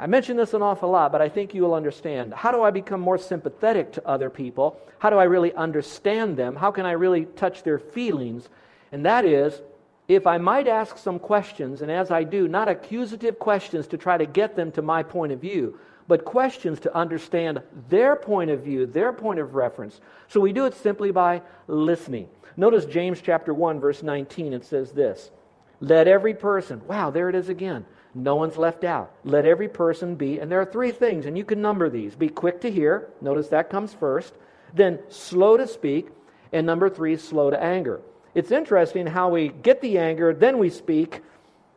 I 0.00 0.06
mention 0.06 0.38
this 0.38 0.54
an 0.54 0.62
awful 0.62 0.90
lot, 0.90 1.12
but 1.12 1.20
I 1.20 1.28
think 1.28 1.52
you 1.52 1.60
will 1.60 1.74
understand. 1.74 2.32
How 2.32 2.52
do 2.52 2.62
I 2.62 2.70
become 2.70 3.02
more 3.02 3.18
sympathetic 3.18 3.92
to 3.92 4.08
other 4.08 4.30
people? 4.30 4.80
How 4.98 5.10
do 5.10 5.16
I 5.16 5.24
really 5.24 5.52
understand 5.52 6.38
them? 6.38 6.56
How 6.56 6.70
can 6.70 6.86
I 6.86 6.92
really 6.92 7.26
touch 7.26 7.62
their 7.64 7.78
feelings? 7.78 8.48
And 8.92 9.04
that 9.04 9.26
is, 9.26 9.60
if 10.08 10.26
I 10.26 10.38
might 10.38 10.66
ask 10.66 10.96
some 10.96 11.18
questions, 11.18 11.82
and 11.82 11.90
as 11.90 12.10
I 12.10 12.24
do, 12.24 12.48
not 12.48 12.66
accusative 12.66 13.38
questions 13.38 13.86
to 13.88 13.98
try 13.98 14.16
to 14.16 14.24
get 14.24 14.56
them 14.56 14.72
to 14.72 14.80
my 14.80 15.02
point 15.02 15.32
of 15.32 15.40
view, 15.42 15.78
but 16.08 16.24
questions 16.24 16.80
to 16.80 16.96
understand 16.96 17.60
their 17.90 18.16
point 18.16 18.48
of 18.50 18.64
view, 18.64 18.86
their 18.86 19.12
point 19.12 19.38
of 19.38 19.54
reference. 19.54 20.00
So 20.28 20.40
we 20.40 20.54
do 20.54 20.64
it 20.64 20.74
simply 20.74 21.10
by 21.10 21.42
listening. 21.68 22.30
Notice 22.56 22.86
James 22.86 23.20
chapter 23.22 23.52
1 23.52 23.78
verse 23.78 24.02
19 24.02 24.54
it 24.54 24.64
says 24.64 24.92
this. 24.92 25.30
Let 25.78 26.08
every 26.08 26.34
person, 26.34 26.80
wow, 26.86 27.10
there 27.10 27.28
it 27.28 27.34
is 27.34 27.50
again. 27.50 27.84
No 28.14 28.36
one's 28.36 28.56
left 28.56 28.84
out. 28.84 29.12
Let 29.24 29.46
every 29.46 29.68
person 29.68 30.16
be, 30.16 30.38
and 30.38 30.50
there 30.50 30.60
are 30.60 30.66
three 30.66 30.90
things, 30.90 31.26
and 31.26 31.38
you 31.38 31.44
can 31.44 31.62
number 31.62 31.88
these 31.88 32.14
be 32.14 32.28
quick 32.28 32.60
to 32.62 32.70
hear, 32.70 33.08
notice 33.20 33.48
that 33.48 33.70
comes 33.70 33.92
first, 33.94 34.34
then 34.74 34.98
slow 35.08 35.56
to 35.56 35.66
speak, 35.66 36.08
and 36.52 36.66
number 36.66 36.90
three, 36.90 37.16
slow 37.16 37.50
to 37.50 37.62
anger. 37.62 38.00
It's 38.34 38.50
interesting 38.50 39.06
how 39.06 39.28
we 39.30 39.48
get 39.48 39.80
the 39.80 39.98
anger, 39.98 40.34
then 40.34 40.58
we 40.58 40.70
speak, 40.70 41.20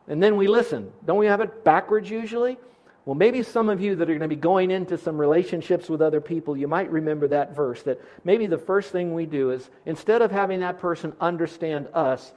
and 0.08 0.22
then 0.22 0.38
we 0.38 0.48
listen. 0.48 0.92
Don't 1.06 1.18
we 1.18 1.28
have 1.28 1.42
it 1.42 1.63
backwards 1.63 2.10
usually? 2.10 2.58
Well, 3.06 3.16
maybe 3.16 3.44
some 3.44 3.70
of 3.70 3.82
you 3.82 3.96
that 3.96 4.04
are 4.10 4.13
going 4.13 4.22
to 4.22 4.28
be 4.28 4.36
going 4.36 4.72
into 4.72 4.98
some 4.98 5.18
relationships 5.18 5.90
with 5.90 6.02
other 6.02 6.22
people, 6.22 6.56
you 6.56 6.70
might 6.70 6.90
remember 6.90 7.28
that 7.28 7.56
verse 7.56 7.84
that 7.84 8.02
maybe 8.24 8.46
the 8.46 8.58
first 8.58 8.92
thing 8.92 9.13
we 9.13 9.25
do 9.25 9.52
is 9.52 9.70
instead 9.86 10.22
of 10.22 10.32
having 10.32 10.62
that 10.62 10.80
person 10.80 11.13
understand 11.20 11.88
us, 11.94 12.32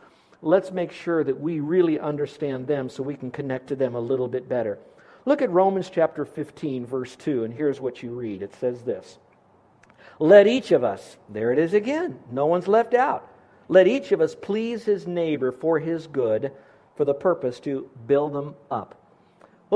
let's 0.47 0.71
make 0.71 0.93
sure 0.93 1.25
that 1.25 1.41
we 1.41 1.61
really 1.61 1.99
understand 1.99 2.67
them 2.67 2.88
so 2.88 3.03
we 3.03 3.17
can 3.17 3.31
connect 3.31 3.67
to 3.69 3.76
them 3.76 3.95
a 3.95 4.00
little 4.00 4.29
bit 4.29 4.49
better. 4.49 4.79
Look 5.25 5.43
at 5.43 5.50
Romans 5.50 5.91
chapter 5.91 6.25
15, 6.25 6.87
verse 6.87 7.17
2, 7.17 7.45
and 7.45 7.53
here's 7.53 7.81
what 7.81 8.03
you 8.03 8.11
read. 8.12 8.43
It 8.43 8.55
says 8.55 8.83
this 8.83 9.19
Let 10.21 10.47
each 10.47 10.71
of 10.71 10.85
us, 10.85 11.17
there 11.29 11.53
it 11.53 11.59
is 11.59 11.75
again, 11.75 12.21
no 12.31 12.47
one's 12.47 12.69
left 12.69 12.95
out. 12.95 13.29
Let 13.69 13.88
each 13.88 14.12
of 14.12 14.21
us 14.21 14.37
please 14.37 14.85
his 14.85 15.09
neighbor 15.09 15.50
for 15.50 15.81
his 15.81 16.07
good, 16.07 16.53
for 16.95 17.05
the 17.05 17.15
purpose 17.15 17.59
to 17.61 17.91
build 18.07 18.33
them 18.33 18.55
up. 18.71 19.05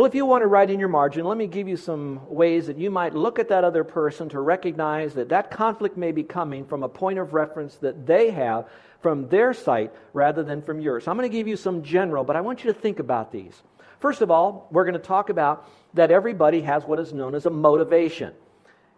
Well, 0.01 0.07
if 0.07 0.15
you 0.15 0.25
want 0.25 0.41
to 0.41 0.47
write 0.47 0.71
in 0.71 0.81
your 0.81 0.89
margin, 0.89 1.27
let 1.27 1.37
me 1.37 1.47
give 1.47 1.69
you 1.69 1.77
some 1.77 2.23
ways 2.27 2.69
that 2.69 2.79
you 2.79 2.91
might 2.91 3.15
look 3.15 3.39
at 3.39 3.51
that 3.51 3.65
other 3.65 3.85
person 3.85 4.31
to 4.31 4.41
recognize 4.41 5.13
that 5.13 5.29
that 5.29 5.51
conflict 5.51 5.99
may 5.99 6.11
be 6.11 6.23
coming 6.23 6.65
from 6.65 6.83
a 6.83 6.89
point 6.89 7.19
of 7.19 7.35
reference 7.35 7.75
that 7.77 8.07
they 8.07 8.31
have 8.31 8.67
from 9.03 9.29
their 9.29 9.53
sight 9.53 9.93
rather 10.15 10.43
than 10.43 10.63
from 10.63 10.81
yours. 10.81 11.05
So 11.05 11.11
I'm 11.11 11.19
going 11.19 11.31
to 11.31 11.37
give 11.37 11.47
you 11.47 11.55
some 11.59 11.83
general, 11.83 12.25
but 12.25 12.35
I 12.35 12.41
want 12.41 12.65
you 12.65 12.73
to 12.73 12.81
think 12.81 12.99
about 12.99 13.31
these. 13.31 13.53
First 13.99 14.23
of 14.23 14.31
all, 14.31 14.69
we're 14.71 14.85
going 14.85 14.95
to 14.95 14.99
talk 14.99 15.29
about 15.29 15.69
that 15.93 16.11
everybody 16.11 16.63
has 16.63 16.83
what 16.85 16.99
is 16.99 17.13
known 17.13 17.35
as 17.35 17.45
a 17.45 17.51
motivation. 17.51 18.33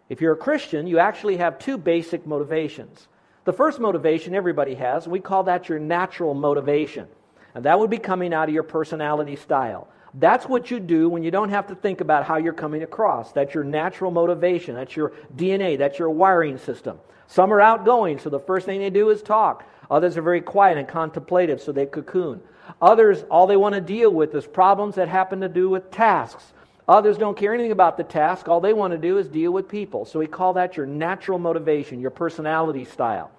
If 0.07 0.21
you're 0.21 0.31
a 0.31 0.37
Christian, 0.37 0.87
you 0.87 0.99
actually 0.99 1.35
have 1.35 1.59
two 1.59 1.77
basic 1.77 2.25
motivations. 2.25 3.09
The 3.43 3.51
first 3.51 3.77
motivation 3.77 4.35
everybody 4.35 4.75
has, 4.75 5.05
we 5.05 5.19
call 5.19 5.43
that 5.43 5.67
your 5.67 5.79
natural 5.79 6.33
motivation. 6.33 7.09
And 7.55 7.65
that 7.65 7.77
would 7.77 7.89
be 7.89 7.97
coming 7.97 8.33
out 8.33 8.47
of 8.47 8.53
your 8.53 8.63
personality 8.63 9.35
style. 9.35 9.89
That's 10.15 10.45
what 10.45 10.69
you 10.69 10.79
do 10.79 11.09
when 11.09 11.23
you 11.23 11.31
don't 11.31 11.49
have 11.49 11.67
to 11.67 11.75
think 11.75 12.01
about 12.01 12.23
how 12.23 12.37
you're 12.37 12.53
coming 12.53 12.83
across. 12.83 13.31
That's 13.31 13.53
your 13.53 13.63
natural 13.63 14.11
motivation. 14.11 14.75
That's 14.75 14.95
your 14.95 15.13
DNA. 15.35 15.77
That's 15.77 15.97
your 15.97 16.11
wiring 16.11 16.57
system. 16.57 16.99
Some 17.27 17.51
are 17.51 17.61
outgoing, 17.61 18.19
so 18.19 18.29
the 18.29 18.39
first 18.39 18.65
thing 18.65 18.79
they 18.79 18.91
do 18.91 19.09
is 19.09 19.23
talk. 19.23 19.67
Others 19.89 20.17
are 20.17 20.21
very 20.21 20.41
quiet 20.41 20.77
and 20.77 20.87
contemplative, 20.87 21.61
so 21.61 21.71
they 21.71 21.85
cocoon. 21.85 22.41
Others, 22.81 23.23
all 23.31 23.47
they 23.47 23.57
want 23.57 23.75
to 23.75 23.81
deal 23.81 24.11
with 24.11 24.35
is 24.35 24.45
problems 24.45 24.95
that 24.95 25.07
happen 25.07 25.41
to 25.41 25.49
do 25.49 25.69
with 25.69 25.89
tasks. 25.89 26.53
Others 26.87 27.17
don't 27.17 27.37
care 27.37 27.53
anything 27.53 27.71
about 27.71 27.97
the 27.97 28.03
task. 28.03 28.47
All 28.47 28.59
they 28.59 28.73
want 28.73 28.91
to 28.91 28.97
do 28.97 29.17
is 29.17 29.27
deal 29.27 29.51
with 29.51 29.67
people. 29.67 30.05
So 30.05 30.19
we 30.19 30.27
call 30.27 30.53
that 30.53 30.77
your 30.77 30.85
natural 30.85 31.39
motivation, 31.39 31.99
your 31.99 32.11
personality 32.11 32.85
style. 32.85 33.31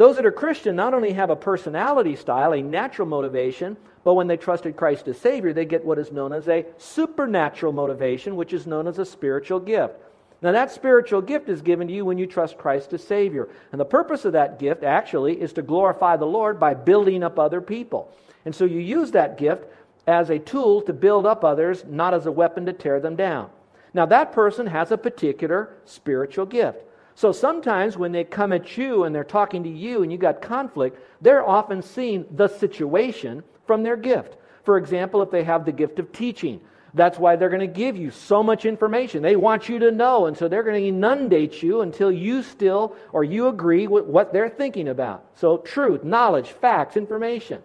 Those 0.00 0.16
that 0.16 0.24
are 0.24 0.32
Christian 0.32 0.76
not 0.76 0.94
only 0.94 1.12
have 1.12 1.28
a 1.28 1.36
personality 1.36 2.16
style, 2.16 2.54
a 2.54 2.62
natural 2.62 3.06
motivation, 3.06 3.76
but 4.02 4.14
when 4.14 4.28
they 4.28 4.38
trusted 4.38 4.74
Christ 4.74 5.06
as 5.08 5.18
Savior, 5.18 5.52
they 5.52 5.66
get 5.66 5.84
what 5.84 5.98
is 5.98 6.10
known 6.10 6.32
as 6.32 6.48
a 6.48 6.64
supernatural 6.78 7.74
motivation, 7.74 8.34
which 8.34 8.54
is 8.54 8.66
known 8.66 8.86
as 8.86 8.98
a 8.98 9.04
spiritual 9.04 9.60
gift. 9.60 9.92
Now, 10.40 10.52
that 10.52 10.72
spiritual 10.72 11.20
gift 11.20 11.50
is 11.50 11.60
given 11.60 11.86
to 11.86 11.92
you 11.92 12.06
when 12.06 12.16
you 12.16 12.26
trust 12.26 12.56
Christ 12.56 12.94
as 12.94 13.04
Savior. 13.04 13.50
And 13.72 13.78
the 13.78 13.84
purpose 13.84 14.24
of 14.24 14.32
that 14.32 14.58
gift, 14.58 14.84
actually, 14.84 15.38
is 15.38 15.52
to 15.52 15.60
glorify 15.60 16.16
the 16.16 16.24
Lord 16.24 16.58
by 16.58 16.72
building 16.72 17.22
up 17.22 17.38
other 17.38 17.60
people. 17.60 18.10
And 18.46 18.54
so 18.54 18.64
you 18.64 18.78
use 18.78 19.10
that 19.10 19.36
gift 19.36 19.66
as 20.06 20.30
a 20.30 20.38
tool 20.38 20.80
to 20.80 20.94
build 20.94 21.26
up 21.26 21.44
others, 21.44 21.84
not 21.86 22.14
as 22.14 22.24
a 22.24 22.32
weapon 22.32 22.64
to 22.64 22.72
tear 22.72 23.00
them 23.00 23.16
down. 23.16 23.50
Now, 23.92 24.06
that 24.06 24.32
person 24.32 24.66
has 24.68 24.92
a 24.92 24.96
particular 24.96 25.74
spiritual 25.84 26.46
gift. 26.46 26.84
So 27.20 27.32
sometimes 27.32 27.98
when 27.98 28.12
they 28.12 28.24
come 28.24 28.50
at 28.50 28.78
you 28.78 29.04
and 29.04 29.14
they're 29.14 29.24
talking 29.24 29.64
to 29.64 29.68
you 29.68 30.02
and 30.02 30.10
you 30.10 30.16
got 30.16 30.40
conflict, 30.40 30.98
they're 31.20 31.46
often 31.46 31.82
seeing 31.82 32.24
the 32.30 32.48
situation 32.48 33.42
from 33.66 33.82
their 33.82 33.98
gift. 33.98 34.38
For 34.64 34.78
example, 34.78 35.20
if 35.20 35.30
they 35.30 35.44
have 35.44 35.66
the 35.66 35.70
gift 35.70 35.98
of 35.98 36.12
teaching, 36.12 36.62
that's 36.94 37.18
why 37.18 37.36
they're 37.36 37.50
going 37.50 37.60
to 37.60 37.66
give 37.66 37.94
you 37.94 38.10
so 38.10 38.42
much 38.42 38.64
information. 38.64 39.22
They 39.22 39.36
want 39.36 39.68
you 39.68 39.78
to 39.80 39.90
know, 39.90 40.28
and 40.28 40.34
so 40.38 40.48
they're 40.48 40.62
going 40.62 40.80
to 40.80 40.88
inundate 40.88 41.62
you 41.62 41.82
until 41.82 42.10
you 42.10 42.42
still 42.42 42.96
or 43.12 43.22
you 43.22 43.48
agree 43.48 43.86
with 43.86 44.06
what 44.06 44.32
they're 44.32 44.48
thinking 44.48 44.88
about. 44.88 45.26
So, 45.34 45.58
truth, 45.58 46.02
knowledge, 46.02 46.48
facts, 46.48 46.96
information. 46.96 47.62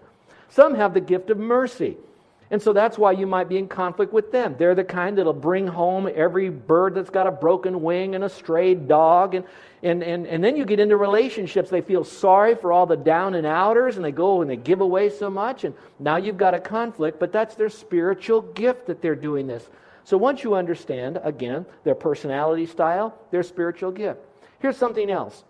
Some 0.50 0.75
have 0.75 0.93
the 0.93 1.00
gift 1.00 1.29
of 1.29 1.38
mercy. 1.38 1.95
And 2.51 2.61
so 2.61 2.73
that's 2.73 2.97
why 2.97 3.11
you 3.11 3.25
might 3.25 3.49
be 3.49 3.57
in 3.57 3.67
conflict 3.67 4.13
with 4.13 4.31
them. 4.31 4.55
They're 4.57 4.75
the 4.75 4.83
kind 4.83 5.17
that'll 5.17 5.33
bring 5.33 5.65
home 5.65 6.07
every 6.13 6.49
bird 6.49 6.93
that's 6.93 7.09
got 7.09 7.25
a 7.25 7.31
broken 7.31 7.81
wing 7.81 8.13
and 8.13 8.23
a 8.23 8.29
strayed 8.29 8.87
dog. 8.87 9.33
And, 9.33 9.45
and, 9.81 10.03
and, 10.03 10.27
and 10.27 10.43
then 10.43 10.55
you 10.55 10.63
get 10.63 10.79
into 10.79 10.95
relationships. 10.95 11.71
They 11.71 11.81
feel 11.81 12.03
sorry 12.03 12.53
for 12.53 12.71
all 12.71 12.85
the 12.85 12.97
down 12.97 13.33
and 13.33 13.47
outers 13.47 13.95
and 13.95 14.05
they 14.05 14.11
go 14.11 14.41
and 14.41 14.49
they 14.49 14.57
give 14.57 14.81
away 14.81 15.09
so 15.09 15.29
much. 15.29 15.63
And 15.63 15.73
now 15.97 16.17
you've 16.17 16.37
got 16.37 16.53
a 16.53 16.59
conflict, 16.59 17.19
but 17.19 17.31
that's 17.31 17.55
their 17.55 17.69
spiritual 17.69 18.41
gift 18.41 18.85
that 18.87 19.01
they're 19.01 19.15
doing 19.15 19.47
this. 19.47 19.67
So 20.03 20.15
once 20.15 20.43
you 20.43 20.53
understand, 20.53 21.19
again, 21.23 21.65
their 21.83 21.95
personality 21.95 22.67
style, 22.67 23.17
their 23.31 23.41
spiritual 23.41 23.91
gift. 23.91 24.19
Here's 24.59 24.77
something 24.77 25.09
else 25.09 25.43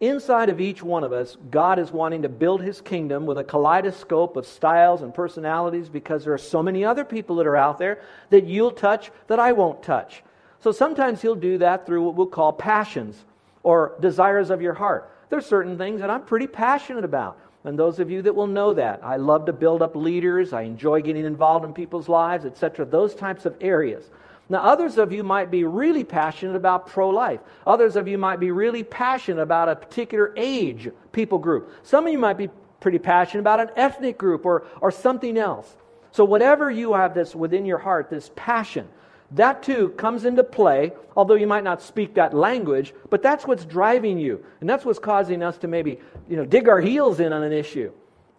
Inside 0.00 0.48
of 0.48 0.60
each 0.60 0.82
one 0.82 1.04
of 1.04 1.12
us, 1.12 1.36
God 1.50 1.78
is 1.78 1.92
wanting 1.92 2.22
to 2.22 2.28
build 2.28 2.60
his 2.62 2.80
kingdom 2.80 3.26
with 3.26 3.38
a 3.38 3.44
kaleidoscope 3.44 4.36
of 4.36 4.46
styles 4.46 5.02
and 5.02 5.14
personalities 5.14 5.88
because 5.88 6.24
there 6.24 6.34
are 6.34 6.38
so 6.38 6.62
many 6.62 6.84
other 6.84 7.04
people 7.04 7.36
that 7.36 7.46
are 7.46 7.56
out 7.56 7.78
there 7.78 8.00
that 8.30 8.44
you'll 8.44 8.72
touch 8.72 9.10
that 9.28 9.38
I 9.38 9.52
won't 9.52 9.82
touch. 9.82 10.22
So 10.60 10.72
sometimes 10.72 11.22
he'll 11.22 11.34
do 11.34 11.58
that 11.58 11.86
through 11.86 12.02
what 12.02 12.14
we'll 12.14 12.26
call 12.26 12.52
passions 12.52 13.24
or 13.62 13.94
desires 14.00 14.50
of 14.50 14.60
your 14.60 14.74
heart. 14.74 15.10
There's 15.30 15.46
certain 15.46 15.78
things 15.78 16.00
that 16.00 16.10
I'm 16.10 16.22
pretty 16.22 16.46
passionate 16.46 17.04
about. 17.04 17.38
And 17.64 17.78
those 17.78 17.98
of 17.98 18.10
you 18.10 18.20
that 18.22 18.34
will 18.34 18.46
know 18.46 18.74
that, 18.74 19.00
I 19.02 19.16
love 19.16 19.46
to 19.46 19.52
build 19.52 19.80
up 19.80 19.96
leaders, 19.96 20.52
I 20.52 20.62
enjoy 20.62 21.00
getting 21.00 21.24
involved 21.24 21.64
in 21.64 21.72
people's 21.72 22.10
lives, 22.10 22.44
etc. 22.44 22.84
Those 22.84 23.14
types 23.14 23.46
of 23.46 23.56
areas. 23.60 24.10
Now, 24.48 24.58
others 24.58 24.98
of 24.98 25.10
you 25.12 25.22
might 25.22 25.50
be 25.50 25.64
really 25.64 26.04
passionate 26.04 26.54
about 26.54 26.86
pro 26.86 27.08
life. 27.08 27.40
Others 27.66 27.96
of 27.96 28.06
you 28.06 28.18
might 28.18 28.40
be 28.40 28.50
really 28.50 28.82
passionate 28.82 29.42
about 29.42 29.70
a 29.70 29.76
particular 29.76 30.34
age 30.36 30.90
people 31.12 31.38
group. 31.38 31.72
Some 31.82 32.06
of 32.06 32.12
you 32.12 32.18
might 32.18 32.36
be 32.36 32.50
pretty 32.80 32.98
passionate 32.98 33.40
about 33.40 33.60
an 33.60 33.70
ethnic 33.76 34.18
group 34.18 34.44
or, 34.44 34.66
or 34.82 34.90
something 34.90 35.38
else. 35.38 35.74
So, 36.12 36.24
whatever 36.24 36.70
you 36.70 36.92
have 36.92 37.14
this 37.14 37.34
within 37.34 37.64
your 37.64 37.78
heart, 37.78 38.10
this 38.10 38.30
passion, 38.36 38.86
that 39.32 39.62
too 39.62 39.88
comes 39.90 40.26
into 40.26 40.44
play, 40.44 40.92
although 41.16 41.34
you 41.34 41.46
might 41.46 41.64
not 41.64 41.80
speak 41.80 42.14
that 42.14 42.34
language, 42.34 42.92
but 43.10 43.22
that's 43.22 43.46
what's 43.46 43.64
driving 43.64 44.18
you. 44.18 44.44
And 44.60 44.68
that's 44.68 44.84
what's 44.84 44.98
causing 44.98 45.42
us 45.42 45.56
to 45.58 45.68
maybe 45.68 45.98
you 46.28 46.36
know, 46.36 46.44
dig 46.44 46.68
our 46.68 46.80
heels 46.80 47.18
in 47.18 47.32
on 47.32 47.42
an 47.42 47.52
issue. 47.52 47.90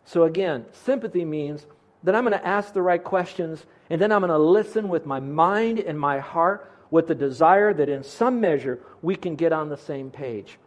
So, 0.06 0.24
again, 0.24 0.66
sympathy 0.72 1.26
means 1.26 1.66
that 2.04 2.16
I'm 2.16 2.24
going 2.24 2.40
to 2.40 2.48
ask 2.48 2.72
the 2.74 2.82
right 2.82 3.04
questions 3.04 3.66
and 3.90 4.02
then 4.02 4.12
I'm 4.12 4.22
going 4.22 4.30
to 4.30 4.38
listen 4.38 4.90
with 4.90 5.06
my 5.06 5.20
mind 5.20 5.80
and 5.80 6.00
my 6.00 6.20
heart 6.20 6.72
with 6.90 7.08
the 7.08 7.16
desire 7.16 7.74
that 7.74 7.90
in 7.90 8.04
some 8.04 8.40
measure 8.40 8.80
we 9.02 9.16
can 9.16 9.36
get 9.36 9.52
on 9.52 9.70
the 9.70 9.78
same 9.78 10.10
page. 10.10 10.58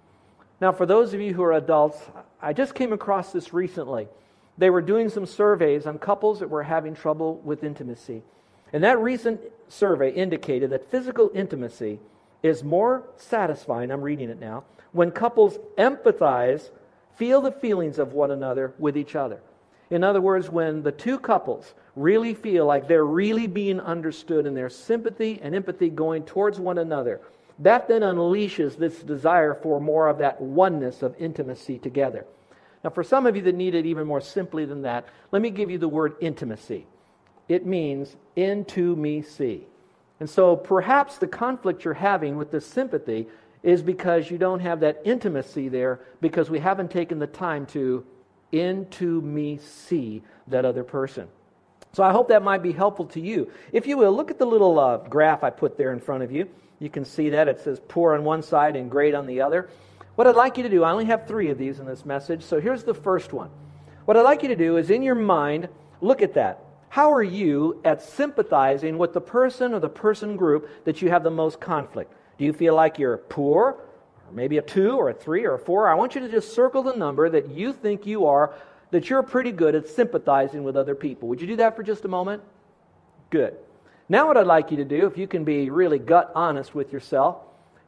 Now, 0.61 0.73
for 0.73 0.87
those 0.87 1.15
of 1.15 1.21
you 1.21 1.35
who 1.35 1.43
are 1.43 1.53
adults, 1.53 1.99
I 2.43 2.53
just 2.53 2.75
came 2.75 2.93
across 2.93 3.33
this 3.33 3.53
recently. 3.53 4.09
They 4.57 4.71
were 4.71 4.83
doing 4.83 5.09
some 5.09 5.27
surveys 5.27 5.87
on 5.87 5.99
couples 5.99 6.41
that 6.41 6.51
were 6.51 6.65
having 6.65 6.95
trouble 6.95 7.37
with 7.45 7.63
intimacy. 7.63 8.23
And 8.73 8.83
that 8.85 8.99
recent 8.99 9.41
survey 9.69 10.11
indicated 10.11 10.71
that 10.71 10.91
physical 10.91 11.31
intimacy 11.35 12.01
is 12.43 12.63
more 12.63 13.05
satisfying, 13.17 13.91
I'm 13.91 14.03
reading 14.03 14.31
it 14.31 14.41
now, 14.41 14.65
when 14.93 15.11
couples 15.11 15.59
empathize, 15.77 16.71
feel 17.17 17.41
the 17.41 17.53
feelings 17.53 17.99
of 17.99 18.13
one 18.13 18.31
another 18.31 18.75
with 18.79 18.97
each 18.97 19.15
other. 19.15 19.41
In 19.91 20.05
other 20.05 20.21
words, 20.21 20.51
when 20.51 20.83
the 20.83 20.93
two 20.93 21.19
couples 21.19 21.75
really 21.97 22.35
feel 22.35 22.67
like 22.67 22.87
they're 22.87 23.05
really 23.05 23.47
being 23.47 23.81
understood 23.81 24.47
and 24.47 24.57
their 24.57 24.69
sympathy 24.69 25.41
and 25.43 25.55
empathy 25.55 25.89
going 25.89 26.25
towards 26.25 26.61
one 26.61 26.79
another, 26.79 27.21
that 27.59 27.89
then 27.89 28.03
unleashes 28.03 28.77
this 28.77 29.03
desire 29.03 29.55
for 29.55 29.81
more 29.81 30.09
of 30.09 30.19
that 30.19 30.41
oneness 30.41 31.03
of 31.03 31.15
intimacy 31.19 31.79
together. 31.79 32.27
Now, 32.85 32.91
for 32.91 33.03
some 33.03 33.27
of 33.27 33.35
you 33.35 33.43
that 33.43 33.55
need 33.55 33.75
it 33.75 33.87
even 33.87 34.07
more 34.07 34.21
simply 34.21 34.65
than 34.65 34.83
that, 34.83 35.07
let 35.33 35.43
me 35.43 35.51
give 35.51 35.71
you 35.71 35.79
the 35.79 35.89
word 35.89 36.15
intimacy. 36.21 36.87
It 37.49 37.67
means 37.67 38.17
into 38.37 38.95
me 38.95 39.23
see. 39.23 39.67
And 40.21 40.29
so 40.29 40.55
perhaps 40.55 41.19
the 41.19 41.27
conflict 41.27 41.85
you're 41.85 41.95
having 41.95 42.37
with 42.37 42.51
this 42.51 42.67
sympathy 42.67 43.27
is 43.63 43.83
because 43.83 44.31
you 44.31 44.39
don't 44.39 44.61
have 44.61 44.81
that 44.81 45.01
intimacy 45.05 45.69
there 45.69 46.01
because 46.21 46.51
we 46.51 46.59
haven't 46.59 46.91
taken 46.91 47.19
the 47.19 47.27
time 47.27 47.67
to 47.67 48.05
into 48.53 49.21
me 49.21 49.59
see 49.59 50.23
that 50.49 50.65
other 50.65 50.85
person. 50.85 51.29
So 51.93 52.03
I 52.03 52.13
hope 52.13 52.29
that 52.29 52.43
might 52.43 52.63
be 52.63 52.73
helpful 52.73 53.07
to 53.07 53.21
you. 53.21 53.51
If 53.73 53.87
you 53.87 53.97
will, 53.97 54.15
look 54.15 54.31
at 54.31 54.39
the 54.39 54.47
little 54.47 54.79
uh, 54.79 54.99
graph 54.99 55.43
I 55.43 55.51
put 55.51 55.77
there 55.77 55.93
in 55.93 56.01
front 56.01 56.23
of 56.23 56.31
you. 56.31 56.49
You 56.79 56.91
can 56.91 57.05
see 57.05 57.31
that 57.31 57.49
it 57.49 57.61
says 57.61 57.81
poor 57.89 58.15
on 58.15 58.25
one 58.25 58.43
side 58.43 58.77
and 58.77 58.91
great 58.91 59.15
on 59.15 59.27
the 59.27 59.41
other. 59.41 59.69
What 60.15 60.27
I'd 60.27 60.37
like 60.37 60.57
you 60.57 60.63
to 60.65 60.69
do, 60.69 60.85
I 60.85 60.93
only 60.93 61.07
have 61.07 61.27
three 61.27 61.51
of 61.51 61.59
these 61.59 61.79
in 61.79 61.87
this 61.87 62.05
message, 62.05 62.43
so 62.43 62.61
here's 62.61 62.85
the 62.85 62.95
first 62.95 63.33
one. 63.33 63.51
What 64.05 64.17
I'd 64.17 64.23
like 64.23 64.43
you 64.43 64.49
to 64.49 64.57
do 64.57 64.77
is 64.77 64.91
in 64.91 65.03
your 65.03 65.15
mind, 65.15 65.69
look 66.01 66.23
at 66.23 66.35
that. 66.35 66.65
How 66.89 67.13
are 67.13 67.23
you 67.23 67.81
at 67.85 68.03
sympathizing 68.03 68.97
with 68.97 69.13
the 69.13 69.21
person 69.21 69.75
or 69.75 69.81
the 69.81 69.89
person 69.89 70.37
group 70.37 70.85
that 70.85 71.03
you 71.03 71.11
have 71.11 71.23
the 71.23 71.31
most 71.31 71.61
conflict? 71.61 72.13
Do 72.39 72.45
you 72.45 72.53
feel 72.53 72.75
like 72.75 72.99
you're 72.99 73.19
poor 73.19 73.77
or 74.29 74.33
maybe 74.33 74.59
a 74.59 74.63
two 74.63 74.93
or 74.93 75.11
a 75.11 75.15
three 75.15 75.45
or 75.45 75.55
a 75.55 75.59
four. 75.59 75.89
I 75.89 75.95
want 75.95 76.15
you 76.15 76.21
to 76.21 76.29
just 76.29 76.55
circle 76.55 76.83
the 76.83 76.95
number 76.95 77.29
that 77.29 77.51
you 77.51 77.73
think 77.73 78.07
you 78.07 78.27
are, 78.27 78.53
that 78.91 79.11
you're 79.11 79.23
pretty 79.23 79.53
good 79.53 79.75
at 79.75 79.89
sympathizing 79.89 80.65
with 80.65 80.77
other 80.77 80.95
people. 80.95 81.29
Would 81.29 81.41
you 81.41 81.47
do 81.47 81.57
that 81.57 81.77
for 81.77 81.83
just 81.83 82.05
a 82.05 82.09
moment? 82.09 82.43
Good. 83.31 83.57
Now, 84.09 84.27
what 84.27 84.37
I'd 84.37 84.47
like 84.47 84.71
you 84.71 84.79
to 84.79 84.85
do, 84.85 85.07
if 85.07 85.19
you 85.19 85.27
can 85.27 85.45
be 85.45 85.71
really 85.71 85.99
gut 85.99 86.33
honest 86.35 86.75
with 86.75 86.93
yourself, 86.93 87.37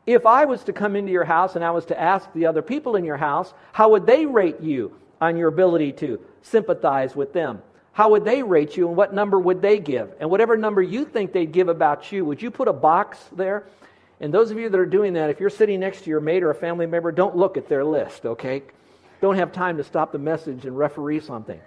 if 0.06 0.26
I 0.26 0.44
was 0.44 0.64
to 0.64 0.72
come 0.72 0.96
into 0.96 1.12
your 1.12 1.24
house 1.24 1.56
and 1.56 1.64
I 1.64 1.70
was 1.70 1.86
to 1.86 1.98
ask 1.98 2.30
the 2.32 2.46
other 2.46 2.62
people 2.62 2.96
in 2.96 3.04
your 3.04 3.16
house, 3.16 3.52
how 3.72 3.90
would 3.90 4.06
they 4.06 4.26
rate 4.26 4.60
you 4.60 4.94
on 5.20 5.36
your 5.36 5.48
ability 5.48 5.92
to 5.92 6.20
sympathize 6.42 7.14
with 7.14 7.32
them? 7.32 7.62
how 7.92 8.10
would 8.10 8.24
they 8.24 8.42
rate 8.42 8.76
you 8.78 8.88
and 8.88 8.96
what 8.96 9.12
number 9.12 9.38
would 9.38 9.60
they 9.60 9.78
give? 9.78 10.14
And 10.20 10.30
whatever 10.30 10.56
number 10.56 10.80
you 10.80 11.04
think 11.04 11.32
they'd 11.32 11.52
give 11.52 11.68
about 11.68 12.10
you, 12.12 12.24
would 12.24 12.40
you 12.40 12.50
put 12.50 12.68
a 12.68 12.72
box 12.72 13.18
there? 13.32 13.64
And 14.20 14.32
those 14.34 14.50
of 14.50 14.58
you 14.58 14.68
that 14.68 14.78
are 14.78 14.86
doing 14.86 15.14
that, 15.14 15.30
if 15.30 15.40
you're 15.40 15.50
sitting 15.50 15.80
next 15.80 16.02
to 16.02 16.10
your 16.10 16.20
mate 16.20 16.42
or 16.42 16.50
a 16.50 16.54
family 16.54 16.86
member, 16.86 17.10
don't 17.10 17.36
look 17.36 17.56
at 17.56 17.68
their 17.68 17.84
list, 17.84 18.26
okay? 18.26 18.62
Don't 19.22 19.36
have 19.36 19.52
time 19.52 19.78
to 19.78 19.84
stop 19.84 20.12
the 20.12 20.18
message 20.18 20.66
and 20.66 20.76
referee 20.76 21.20
something. 21.20 21.60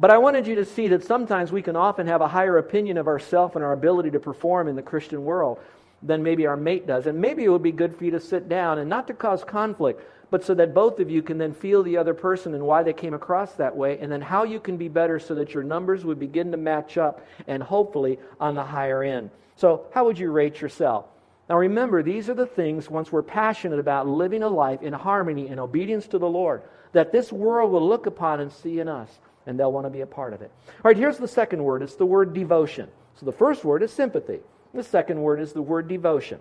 But 0.00 0.10
I 0.10 0.18
wanted 0.18 0.46
you 0.46 0.54
to 0.56 0.64
see 0.64 0.88
that 0.88 1.04
sometimes 1.04 1.52
we 1.52 1.60
can 1.60 1.76
often 1.76 2.06
have 2.06 2.20
a 2.20 2.28
higher 2.28 2.56
opinion 2.58 2.96
of 2.96 3.08
ourselves 3.08 3.56
and 3.56 3.64
our 3.64 3.72
ability 3.72 4.10
to 4.12 4.20
perform 4.20 4.68
in 4.68 4.76
the 4.76 4.82
Christian 4.82 5.24
world 5.24 5.58
than 6.02 6.22
maybe 6.22 6.46
our 6.46 6.56
mate 6.56 6.86
does. 6.86 7.06
And 7.06 7.20
maybe 7.20 7.44
it 7.44 7.48
would 7.48 7.62
be 7.62 7.72
good 7.72 7.94
for 7.94 8.04
you 8.04 8.12
to 8.12 8.20
sit 8.20 8.48
down 8.48 8.78
and 8.78 8.88
not 8.88 9.06
to 9.08 9.14
cause 9.14 9.42
conflict, 9.42 10.00
but 10.30 10.44
so 10.44 10.54
that 10.54 10.72
both 10.72 11.00
of 11.00 11.10
you 11.10 11.20
can 11.20 11.36
then 11.36 11.52
feel 11.52 11.82
the 11.82 11.96
other 11.96 12.14
person 12.14 12.54
and 12.54 12.62
why 12.62 12.82
they 12.82 12.92
came 12.92 13.14
across 13.14 13.52
that 13.54 13.76
way, 13.76 13.98
and 13.98 14.12
then 14.12 14.20
how 14.20 14.44
you 14.44 14.60
can 14.60 14.76
be 14.76 14.88
better 14.88 15.18
so 15.18 15.34
that 15.34 15.52
your 15.52 15.62
numbers 15.62 16.04
would 16.04 16.20
begin 16.20 16.52
to 16.52 16.56
match 16.56 16.96
up 16.96 17.26
and 17.46 17.62
hopefully 17.62 18.18
on 18.38 18.54
the 18.54 18.62
higher 18.62 19.02
end. 19.02 19.30
So, 19.56 19.86
how 19.92 20.04
would 20.04 20.18
you 20.18 20.30
rate 20.30 20.60
yourself? 20.60 21.06
Now, 21.48 21.56
remember, 21.56 22.02
these 22.02 22.28
are 22.28 22.34
the 22.34 22.46
things, 22.46 22.90
once 22.90 23.10
we're 23.10 23.22
passionate 23.22 23.78
about 23.78 24.06
living 24.06 24.42
a 24.42 24.48
life 24.48 24.82
in 24.82 24.92
harmony 24.92 25.48
and 25.48 25.58
obedience 25.58 26.06
to 26.08 26.18
the 26.18 26.28
Lord, 26.28 26.62
that 26.92 27.10
this 27.10 27.32
world 27.32 27.72
will 27.72 27.86
look 27.86 28.06
upon 28.06 28.40
and 28.40 28.52
see 28.52 28.80
in 28.80 28.88
us, 28.88 29.18
and 29.46 29.58
they'll 29.58 29.72
want 29.72 29.86
to 29.86 29.90
be 29.90 30.02
a 30.02 30.06
part 30.06 30.34
of 30.34 30.42
it. 30.42 30.50
All 30.66 30.74
right, 30.84 30.96
here's 30.96 31.16
the 31.16 31.28
second 31.28 31.64
word 31.64 31.82
it's 31.82 31.96
the 31.96 32.04
word 32.04 32.34
devotion. 32.34 32.88
So, 33.14 33.24
the 33.24 33.32
first 33.32 33.64
word 33.64 33.82
is 33.82 33.92
sympathy, 33.92 34.40
the 34.74 34.82
second 34.82 35.22
word 35.22 35.40
is 35.40 35.52
the 35.52 35.62
word 35.62 35.88
devotion. 35.88 36.40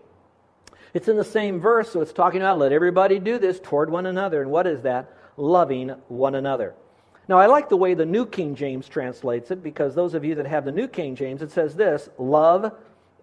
It's 0.94 1.08
in 1.08 1.18
the 1.18 1.24
same 1.24 1.60
verse, 1.60 1.92
so 1.92 2.02
it's 2.02 2.14
talking 2.14 2.42
about 2.42 2.60
let 2.60 2.72
everybody 2.72 3.20
do 3.20 3.40
this 3.40 3.60
toward 3.60 3.90
one 3.90 4.06
another. 4.06 4.42
And 4.42 4.52
what 4.52 4.68
is 4.68 4.82
that? 4.82 5.12
Loving 5.38 5.90
one 6.08 6.36
another. 6.36 6.74
Now, 7.28 7.40
I 7.40 7.48
like 7.48 7.70
the 7.70 7.78
way 7.78 7.94
the 7.94 8.06
New 8.06 8.26
King 8.26 8.56
James 8.56 8.88
translates 8.88 9.52
it 9.52 9.62
because 9.62 9.94
those 9.94 10.14
of 10.14 10.24
you 10.24 10.36
that 10.36 10.48
have 10.48 10.66
the 10.66 10.72
New 10.72 10.88
King 10.88 11.16
James, 11.16 11.42
it 11.42 11.52
says 11.52 11.76
this 11.76 12.10
love 12.18 12.74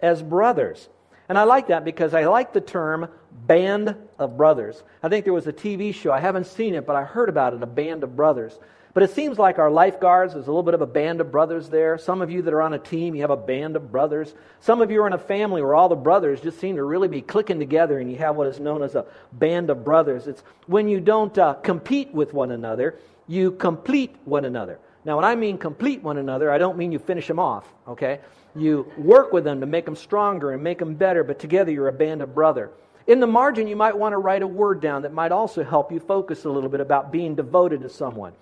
as 0.02 0.22
brothers. 0.22 0.88
And 1.28 1.38
I 1.38 1.44
like 1.44 1.68
that 1.68 1.84
because 1.84 2.14
I 2.14 2.26
like 2.26 2.52
the 2.52 2.60
term 2.60 3.08
band 3.46 3.96
of 4.18 4.36
brothers. 4.36 4.82
I 5.02 5.08
think 5.08 5.24
there 5.24 5.32
was 5.32 5.46
a 5.46 5.52
TV 5.52 5.94
show, 5.94 6.12
I 6.12 6.20
haven't 6.20 6.46
seen 6.46 6.74
it, 6.74 6.86
but 6.86 6.96
I 6.96 7.04
heard 7.04 7.28
about 7.28 7.54
it, 7.54 7.62
a 7.62 7.66
band 7.66 8.04
of 8.04 8.14
brothers. 8.14 8.58
But 8.94 9.02
it 9.02 9.10
seems 9.10 9.40
like 9.40 9.58
our 9.58 9.72
lifeguards, 9.72 10.34
there's 10.34 10.46
a 10.46 10.50
little 10.50 10.62
bit 10.62 10.74
of 10.74 10.80
a 10.80 10.86
band 10.86 11.20
of 11.20 11.32
brothers 11.32 11.68
there. 11.68 11.98
Some 11.98 12.22
of 12.22 12.30
you 12.30 12.42
that 12.42 12.54
are 12.54 12.62
on 12.62 12.74
a 12.74 12.78
team, 12.78 13.16
you 13.16 13.22
have 13.22 13.30
a 13.30 13.36
band 13.36 13.74
of 13.74 13.90
brothers. 13.90 14.32
Some 14.60 14.80
of 14.80 14.90
you 14.90 15.02
are 15.02 15.06
in 15.08 15.12
a 15.12 15.18
family 15.18 15.62
where 15.62 15.74
all 15.74 15.88
the 15.88 15.96
brothers 15.96 16.40
just 16.40 16.60
seem 16.60 16.76
to 16.76 16.84
really 16.84 17.08
be 17.08 17.20
clicking 17.20 17.58
together 17.58 17.98
and 17.98 18.08
you 18.08 18.18
have 18.18 18.36
what 18.36 18.46
is 18.46 18.60
known 18.60 18.84
as 18.84 18.94
a 18.94 19.04
band 19.32 19.68
of 19.68 19.84
brothers. 19.84 20.28
It's 20.28 20.44
when 20.66 20.88
you 20.88 21.00
don't 21.00 21.36
uh, 21.36 21.54
compete 21.54 22.14
with 22.14 22.32
one 22.32 22.52
another, 22.52 22.96
you 23.26 23.50
complete 23.50 24.14
one 24.24 24.44
another. 24.44 24.78
Now, 25.04 25.16
when 25.16 25.24
I 25.24 25.34
mean 25.34 25.58
complete 25.58 26.02
one 26.02 26.16
another, 26.16 26.50
I 26.50 26.58
don't 26.58 26.78
mean 26.78 26.90
you 26.90 26.98
finish 26.98 27.26
them 27.26 27.38
off, 27.38 27.68
okay? 27.86 28.20
You 28.56 28.90
work 28.96 29.32
with 29.32 29.44
them 29.44 29.60
to 29.60 29.66
make 29.66 29.84
them 29.84 29.96
stronger 29.96 30.52
and 30.52 30.62
make 30.62 30.78
them 30.78 30.94
better, 30.94 31.22
but 31.24 31.38
together 31.38 31.70
you're 31.70 31.88
a 31.88 31.92
band 31.92 32.22
of 32.22 32.34
brother. 32.34 32.70
In 33.06 33.20
the 33.20 33.26
margin, 33.26 33.66
you 33.66 33.76
might 33.76 33.96
want 33.96 34.14
to 34.14 34.18
write 34.18 34.42
a 34.42 34.46
word 34.46 34.80
down 34.80 35.02
that 35.02 35.12
might 35.12 35.30
also 35.30 35.62
help 35.62 35.92
you 35.92 36.00
focus 36.00 36.46
a 36.46 36.50
little 36.50 36.70
bit 36.70 36.80
about 36.80 37.12
being 37.12 37.34
devoted 37.34 37.82
to 37.82 37.90
someone. 37.90 38.32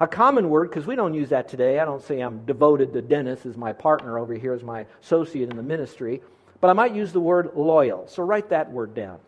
A 0.00 0.06
common 0.06 0.48
word, 0.48 0.70
because 0.70 0.86
we 0.86 0.96
don't 0.96 1.12
use 1.12 1.28
that 1.30 1.48
today. 1.48 1.80
I 1.80 1.84
don't 1.84 2.02
say 2.02 2.20
I'm 2.20 2.44
devoted 2.46 2.92
to 2.94 3.02
Dennis 3.02 3.44
as 3.44 3.56
my 3.56 3.74
partner 3.74 4.18
over 4.18 4.34
here, 4.34 4.54
as 4.54 4.62
my 4.62 4.86
associate 5.02 5.50
in 5.50 5.56
the 5.56 5.62
ministry, 5.62 6.22
but 6.60 6.68
I 6.68 6.72
might 6.72 6.94
use 6.94 7.12
the 7.12 7.20
word 7.20 7.50
loyal. 7.54 8.06
So 8.08 8.22
write 8.22 8.48
that 8.50 8.70
word 8.70 8.94
down. 8.94 9.18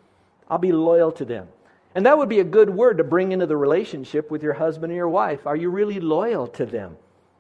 I'll 0.48 0.58
be 0.58 0.72
loyal 0.72 1.12
to 1.12 1.24
them. 1.26 1.48
And 1.94 2.06
that 2.06 2.18
would 2.18 2.28
be 2.28 2.40
a 2.40 2.44
good 2.44 2.70
word 2.70 2.98
to 2.98 3.04
bring 3.04 3.32
into 3.32 3.46
the 3.46 3.56
relationship 3.56 4.30
with 4.30 4.42
your 4.42 4.54
husband 4.54 4.92
and 4.92 4.96
your 4.96 5.08
wife. 5.08 5.46
Are 5.46 5.56
you 5.56 5.70
really 5.70 6.00
loyal 6.00 6.46
to 6.48 6.66
them? 6.66 6.96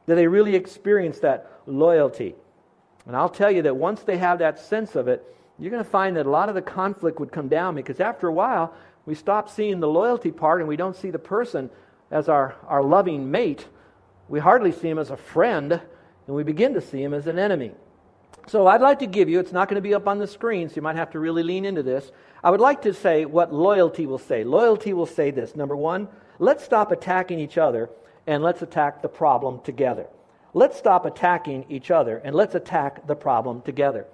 Do 0.06 0.14
they 0.14 0.26
really 0.26 0.54
experience 0.54 1.18
that 1.20 1.60
loyalty? 1.66 2.34
And 3.06 3.14
I'll 3.14 3.28
tell 3.28 3.50
you 3.50 3.62
that 3.62 3.76
once 3.76 4.02
they 4.02 4.18
have 4.18 4.38
that 4.38 4.58
sense 4.58 4.96
of 4.96 5.08
it, 5.08 5.24
you're 5.58 5.70
going 5.70 5.84
to 5.84 5.90
find 5.90 6.16
that 6.16 6.26
a 6.26 6.30
lot 6.30 6.48
of 6.48 6.54
the 6.54 6.62
conflict 6.62 7.20
would 7.20 7.32
come 7.32 7.48
down 7.48 7.74
because 7.74 8.00
after 8.00 8.28
a 8.28 8.32
while, 8.32 8.74
we 9.06 9.14
stop 9.14 9.48
seeing 9.48 9.80
the 9.80 9.88
loyalty 9.88 10.30
part 10.30 10.60
and 10.60 10.68
we 10.68 10.76
don't 10.76 10.96
see 10.96 11.10
the 11.10 11.18
person 11.18 11.70
as 12.10 12.28
our, 12.28 12.56
our 12.66 12.82
loving 12.82 13.30
mate, 13.30 13.66
we 14.28 14.40
hardly 14.40 14.72
see 14.72 14.88
him 14.88 14.98
as 14.98 15.10
a 15.10 15.16
friend, 15.16 15.72
and 15.72 16.36
we 16.36 16.42
begin 16.42 16.74
to 16.74 16.80
see 16.80 17.02
him 17.02 17.14
as 17.14 17.26
an 17.26 17.38
enemy. 17.38 17.72
So 18.48 18.66
I'd 18.66 18.80
like 18.80 19.00
to 19.00 19.06
give 19.06 19.28
you, 19.28 19.40
it's 19.40 19.52
not 19.52 19.68
going 19.68 19.76
to 19.76 19.86
be 19.86 19.92
up 19.92 20.08
on 20.08 20.18
the 20.18 20.26
screen, 20.26 20.70
so 20.70 20.76
you 20.76 20.82
might 20.82 20.96
have 20.96 21.10
to 21.10 21.18
really 21.18 21.42
lean 21.42 21.66
into 21.66 21.82
this. 21.82 22.10
I 22.42 22.50
would 22.50 22.60
like 22.60 22.82
to 22.82 22.94
say 22.94 23.26
what 23.26 23.52
loyalty 23.52 24.06
will 24.06 24.18
say. 24.18 24.42
Loyalty 24.42 24.94
will 24.94 25.06
say 25.06 25.30
this 25.30 25.54
number 25.54 25.76
one, 25.76 26.08
let's 26.38 26.64
stop 26.64 26.90
attacking 26.90 27.40
each 27.40 27.58
other 27.58 27.90
and 28.26 28.42
let's 28.42 28.62
attack 28.62 29.02
the 29.02 29.08
problem 29.08 29.60
together. 29.64 30.06
Let's 30.54 30.78
stop 30.78 31.04
attacking 31.04 31.66
each 31.68 31.90
other 31.90 32.22
and 32.24 32.34
let's 32.34 32.54
attack 32.54 33.06
the 33.06 33.14
problem 33.14 33.60
together. 33.60 34.06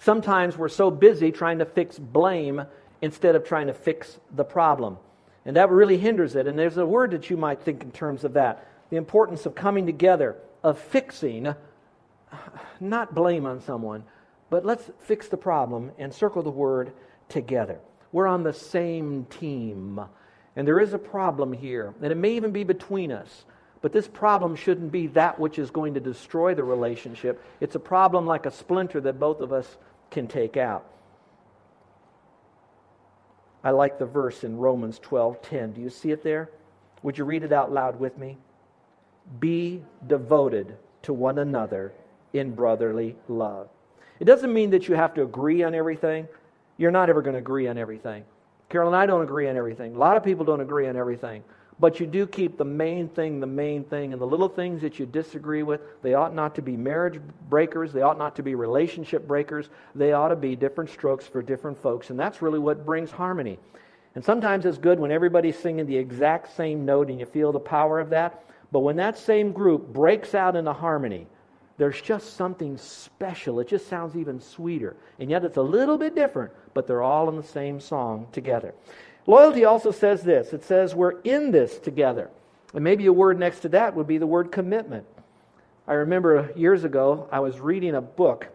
Sometimes 0.00 0.56
we're 0.56 0.68
so 0.68 0.90
busy 0.90 1.30
trying 1.30 1.60
to 1.60 1.64
fix 1.64 2.00
blame 2.00 2.64
instead 3.00 3.36
of 3.36 3.44
trying 3.44 3.68
to 3.68 3.74
fix 3.74 4.18
the 4.34 4.44
problem. 4.44 4.98
And 5.44 5.54
that 5.56 5.70
really 5.70 5.98
hinders 5.98 6.34
it. 6.34 6.48
And 6.48 6.58
there's 6.58 6.78
a 6.78 6.86
word 6.86 7.12
that 7.12 7.30
you 7.30 7.36
might 7.36 7.62
think 7.62 7.84
in 7.84 7.92
terms 7.92 8.24
of 8.24 8.32
that 8.32 8.64
the 8.90 8.96
importance 8.96 9.44
of 9.44 9.54
coming 9.54 9.86
together, 9.86 10.36
of 10.64 10.78
fixing, 10.78 11.54
not 12.80 13.14
blame 13.14 13.46
on 13.46 13.60
someone, 13.60 14.04
but 14.50 14.64
let's 14.64 14.90
fix 15.00 15.28
the 15.28 15.36
problem 15.36 15.92
and 15.98 16.12
circle 16.12 16.42
the 16.42 16.50
word 16.50 16.92
together. 17.28 17.78
We're 18.12 18.26
on 18.26 18.42
the 18.42 18.52
same 18.52 19.26
team. 19.26 20.00
And 20.56 20.66
there 20.66 20.80
is 20.80 20.92
a 20.92 20.98
problem 20.98 21.52
here, 21.52 21.94
and 22.02 22.10
it 22.10 22.16
may 22.16 22.34
even 22.34 22.50
be 22.50 22.64
between 22.64 23.12
us. 23.12 23.44
But 23.80 23.92
this 23.92 24.08
problem 24.08 24.56
shouldn't 24.56 24.90
be 24.90 25.06
that 25.08 25.38
which 25.38 25.58
is 25.58 25.70
going 25.70 25.94
to 25.94 26.00
destroy 26.00 26.54
the 26.54 26.64
relationship. 26.64 27.42
It's 27.60 27.76
a 27.76 27.80
problem 27.80 28.26
like 28.26 28.44
a 28.44 28.50
splinter 28.50 29.00
that 29.02 29.20
both 29.20 29.40
of 29.40 29.52
us 29.52 29.76
can 30.10 30.26
take 30.26 30.56
out. 30.56 30.84
I 33.62 33.70
like 33.70 33.98
the 33.98 34.06
verse 34.06 34.42
in 34.44 34.56
Romans 34.56 34.98
12:10. 34.98 35.74
Do 35.74 35.80
you 35.80 35.90
see 35.90 36.10
it 36.10 36.24
there? 36.24 36.50
Would 37.02 37.18
you 37.18 37.24
read 37.24 37.44
it 37.44 37.52
out 37.52 37.72
loud 37.72 38.00
with 38.00 38.18
me? 38.18 38.38
Be 39.38 39.84
devoted 40.06 40.76
to 41.02 41.12
one 41.12 41.38
another 41.38 41.92
in 42.32 42.54
brotherly 42.54 43.16
love. 43.28 43.68
It 44.20 44.24
doesn't 44.24 44.52
mean 44.52 44.70
that 44.70 44.88
you 44.88 44.94
have 44.94 45.14
to 45.14 45.22
agree 45.22 45.62
on 45.62 45.74
everything. 45.74 46.28
You're 46.76 46.90
not 46.90 47.08
ever 47.08 47.22
going 47.22 47.34
to 47.34 47.40
agree 47.40 47.68
on 47.68 47.78
everything. 47.78 48.24
Carol 48.68 48.88
and 48.88 48.96
I 48.96 49.06
don't 49.06 49.22
agree 49.22 49.48
on 49.48 49.56
everything. 49.56 49.94
A 49.94 49.98
lot 49.98 50.16
of 50.16 50.24
people 50.24 50.44
don't 50.44 50.60
agree 50.60 50.88
on 50.88 50.96
everything. 50.96 51.42
But 51.80 52.00
you 52.00 52.06
do 52.06 52.26
keep 52.26 52.58
the 52.58 52.64
main 52.64 53.08
thing 53.08 53.38
the 53.38 53.46
main 53.46 53.84
thing, 53.84 54.12
and 54.12 54.20
the 54.20 54.26
little 54.26 54.48
things 54.48 54.82
that 54.82 54.98
you 54.98 55.06
disagree 55.06 55.62
with, 55.62 55.80
they 56.02 56.14
ought 56.14 56.34
not 56.34 56.56
to 56.56 56.62
be 56.62 56.76
marriage 56.76 57.20
breakers. 57.48 57.92
They 57.92 58.02
ought 58.02 58.18
not 58.18 58.34
to 58.36 58.42
be 58.42 58.56
relationship 58.56 59.28
breakers. 59.28 59.70
They 59.94 60.12
ought 60.12 60.28
to 60.28 60.36
be 60.36 60.56
different 60.56 60.90
strokes 60.90 61.26
for 61.26 61.40
different 61.40 61.80
folks, 61.80 62.10
and 62.10 62.18
that's 62.18 62.42
really 62.42 62.58
what 62.58 62.84
brings 62.84 63.12
harmony. 63.12 63.58
And 64.16 64.24
sometimes 64.24 64.66
it's 64.66 64.78
good 64.78 64.98
when 64.98 65.12
everybody's 65.12 65.56
singing 65.56 65.86
the 65.86 65.96
exact 65.96 66.56
same 66.56 66.84
note 66.84 67.08
and 67.08 67.20
you 67.20 67.26
feel 67.26 67.52
the 67.52 67.60
power 67.60 68.00
of 68.00 68.10
that. 68.10 68.44
But 68.72 68.80
when 68.80 68.96
that 68.96 69.16
same 69.16 69.52
group 69.52 69.86
breaks 69.92 70.34
out 70.34 70.56
into 70.56 70.72
harmony, 70.72 71.28
there's 71.78 72.00
just 72.00 72.36
something 72.36 72.76
special. 72.76 73.60
It 73.60 73.68
just 73.68 73.88
sounds 73.88 74.16
even 74.16 74.40
sweeter. 74.40 74.96
And 75.18 75.30
yet 75.30 75.44
it's 75.44 75.56
a 75.56 75.62
little 75.62 75.96
bit 75.96 76.14
different, 76.14 76.52
but 76.74 76.86
they're 76.86 77.02
all 77.02 77.28
in 77.28 77.36
the 77.36 77.42
same 77.42 77.80
song 77.80 78.26
together. 78.32 78.74
Loyalty 79.26 79.64
also 79.64 79.92
says 79.92 80.22
this 80.22 80.52
it 80.52 80.64
says 80.64 80.94
we're 80.94 81.20
in 81.20 81.52
this 81.52 81.78
together. 81.78 82.30
And 82.74 82.84
maybe 82.84 83.06
a 83.06 83.12
word 83.12 83.38
next 83.38 83.60
to 83.60 83.68
that 83.70 83.94
would 83.94 84.06
be 84.06 84.18
the 84.18 84.26
word 84.26 84.52
commitment. 84.52 85.06
I 85.86 85.94
remember 85.94 86.52
years 86.54 86.84
ago, 86.84 87.28
I 87.32 87.40
was 87.40 87.60
reading 87.60 87.94
a 87.94 88.00
book 88.00 88.48